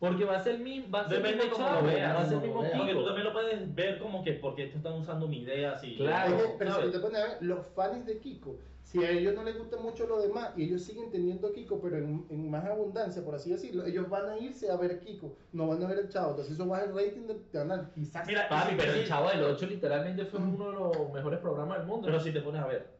[0.00, 2.24] Porque va a ser mismo, va a ser Depende mismo lo Chavo, veas, va a
[2.24, 2.64] ser el mismo.
[2.76, 5.94] Porque tú también lo puedes ver como que porque estos están usando mi idea así.
[5.96, 6.36] Claro.
[6.36, 9.34] Es que, pero si te pones a ver, los fans de Kiko, si a ellos
[9.34, 12.50] no les gusta mucho lo demás y ellos siguen teniendo a Kiko, pero en, en
[12.50, 15.86] más abundancia, por así decirlo, ellos van a irse a ver Kiko, no van a
[15.86, 16.30] ver el chavo.
[16.30, 18.26] Entonces eso baja el rating del canal, quizás.
[18.26, 21.86] Mira, Papi, pero el Chavo del 8 literalmente fue uno de los mejores programas del
[21.86, 22.06] mundo.
[22.06, 22.99] Pero si te pones a ver,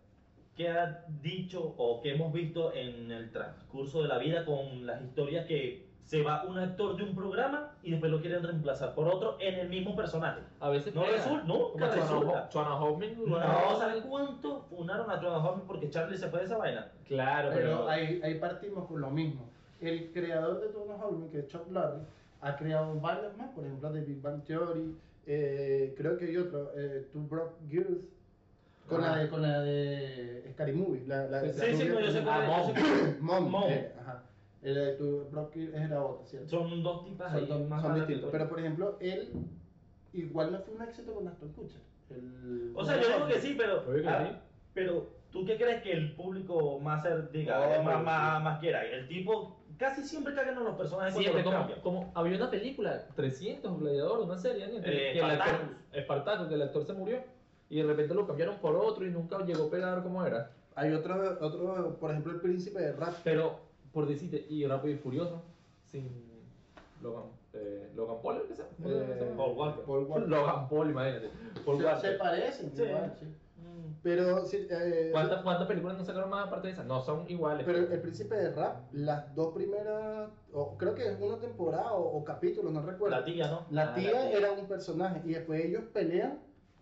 [0.56, 5.02] ¿qué ha dicho o qué hemos visto en el transcurso de la vida con las
[5.02, 9.06] historias que se va un actor de un programa y después lo quieren reemplazar por
[9.06, 10.40] otro en el mismo personaje?
[10.58, 11.16] a veces No pega.
[11.16, 12.48] resulta, nunca Como resulta.
[12.48, 16.56] Chuana Hoffman, No, ¿sabes cuánto funaron a Trevor Hoffman porque Charlie se fue de esa
[16.58, 16.90] vaina?
[17.06, 19.48] Claro, Pero pero, ahí, ahí partimos con lo mismo.
[19.80, 22.00] El creador de Tono Holmes, que es Chuck Lorre,
[22.42, 24.94] ha creado varios más, por ejemplo, de Big Bang Theory,
[25.26, 28.04] eh, creo que hay otro, eh, Two Broke Girls,
[28.90, 31.04] con, la de, con la de Scary Movie.
[31.06, 33.08] La, la, Sí, la Sí, no, yo que- sé cuál Ah, es, yo sé cuál
[33.08, 33.20] es.
[33.20, 33.64] Mom, Mom.
[33.68, 34.22] eh, ajá.
[34.62, 36.48] El de Two Broke Girls era otra, ¿cierto?
[36.50, 38.28] Son dos tipas Son, ahí dos- más son distintos.
[38.30, 39.32] Pero por ejemplo, él
[40.12, 41.80] igual no fue un éxito con Aston Kutcher.
[42.10, 43.84] El- O sea, yo digo que sí, pero.
[43.86, 44.36] Que ah, sí.
[44.74, 48.04] Pero, ¿tú qué crees que el público más diga, eh, pero más, sí.
[48.04, 48.84] más, más quiera?
[48.84, 52.50] El tipo casi siempre cagan en los personajes Siempre, cuando los como, como había una
[52.50, 54.78] película, 300, Gladiador, una serie, ¿no?
[54.78, 55.76] Eh, que el actor, Spartacus.
[55.92, 57.18] Espartacus, que el actor se murió
[57.70, 60.50] y de repente lo cambiaron por otro y nunca llegó a pegar como era.
[60.74, 63.14] Hay otro, otro, por ejemplo, el príncipe de rap.
[63.24, 63.58] Pero,
[63.92, 65.42] por decirte, y Rápido y Furioso,
[65.84, 66.08] sin
[67.02, 68.74] Logan, eh, Logan Paul, ¿qué se llama?
[68.82, 69.36] ¿Cómo se llama?
[69.36, 69.84] Paul Walker.
[69.84, 70.28] Paul Walker.
[70.28, 71.30] Logan Paul, imagínate.
[71.64, 72.10] Paul se, Walker.
[72.12, 72.82] se parecen, Sí.
[72.82, 73.24] igual, sí.
[73.26, 73.94] Mm.
[74.02, 76.86] Pero, sí, eh, ¿Cuántas, ¿Cuántas películas no sacaron más aparte de esas?
[76.86, 77.64] No, son iguales.
[77.66, 82.16] pero el príncipe de rap, las dos primeras, o creo que es una temporada o,
[82.18, 83.16] o capítulo, no recuerdo.
[83.16, 83.66] La tía, ¿no?
[83.70, 84.38] La Ah, tía la tía.
[84.38, 86.38] era un personaje y después ellos pelean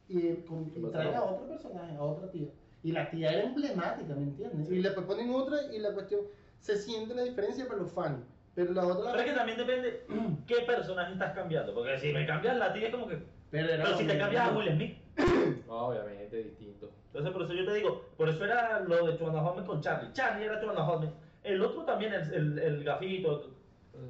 [0.09, 2.49] y, con- ¿Qué y traen a otro personaje, a otra tía.
[2.83, 4.71] Y la tía era emblemática, ¿me entiendes?
[4.71, 6.23] Y después ponen otra y la cuestión,
[6.61, 8.21] se siente la diferencia para los fans.
[8.55, 9.13] Pero la otra...
[9.13, 10.07] Pero es que también depende
[10.47, 11.75] qué personaje estás cambiando.
[11.75, 13.19] Porque si me cambias la tía es como que.
[13.51, 14.57] Pero, Pero si te cambias a.
[14.57, 14.99] Will Smith.
[15.69, 16.91] Obviamente, distinto.
[17.07, 20.13] Entonces por eso yo te digo, por eso era lo de Chuana Hoffman con Charlie.
[20.13, 21.13] Charlie era Chuana Hoffman.
[21.43, 23.51] El otro también, el, el, el gafito.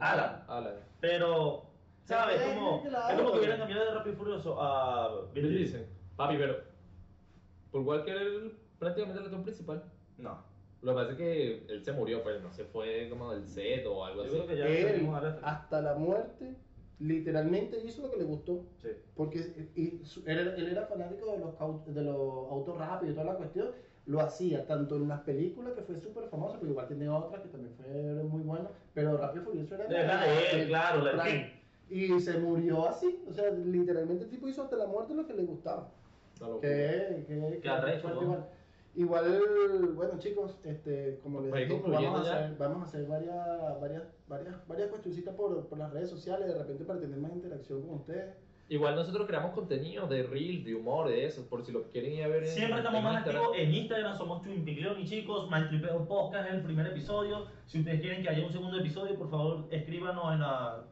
[0.00, 0.42] Alan.
[0.48, 0.74] Alan.
[1.00, 1.64] Pero,
[2.08, 2.40] ¿sabes?
[2.42, 5.86] Sí, Como, es como que hubieran cambiado de Rápido y Furioso a Vin Diesel.
[6.16, 6.56] Papi, pero.
[7.70, 9.82] Por Walker prácticamente el actor principal.
[10.16, 10.38] No.
[10.80, 13.84] Lo que pasa es que él se murió, pues no se fue como del set
[13.86, 14.36] o algo Yo así.
[14.36, 15.08] creo que ya Él,
[15.42, 16.54] hasta la muerte,
[17.00, 18.64] literalmente hizo lo que le gustó.
[18.80, 18.88] Sí.
[19.14, 23.14] Porque y su- él, era- él era fanático de los, de los autos rápidos y
[23.18, 23.70] toda la cuestión.
[24.06, 27.48] Lo hacía tanto en las películas, que fue súper famosa, pero igual tiene otras que
[27.48, 28.68] también fueron muy buenas.
[28.94, 31.12] Pero Rápido Furioso era Es de él, claro, la.
[31.90, 33.22] Y se murió así.
[33.28, 35.90] O sea, literalmente el tipo hizo hasta la muerte lo que le gustaba.
[36.60, 38.22] Que, que, Qué arrecho, ¿no?
[38.22, 38.46] igual.
[38.94, 43.80] Igual, bueno chicos, este, como les Oye, dijimos, vamos a, hacer, vamos a hacer varias,
[43.80, 47.82] varias, varias, varias cuestioncitas por, por las redes sociales, de repente para tener más interacción
[47.82, 48.34] con ustedes.
[48.68, 52.24] Igual nosotros creamos contenido de reels, de humor, de eso, por si lo quieren ir
[52.24, 53.44] a ver en Siempre estamos en más Instagram.
[53.44, 57.46] activos en Instagram, somos Chumpiglioni chicos, Maltripeo Podcast es el primer episodio.
[57.66, 60.84] Si ustedes quieren que haya un segundo episodio, por favor escríbanos en la,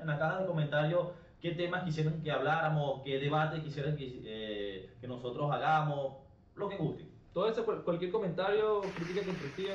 [0.00, 1.08] en la caja de comentarios
[1.40, 6.18] qué temas quisieran que habláramos, qué debate quisieran que, eh, que nosotros hagamos,
[6.54, 7.04] lo que guste.
[7.32, 9.74] Todo eso, cual- cualquier comentario, crítica constructiva,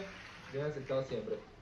[0.52, 1.55] bien aceptado siempre.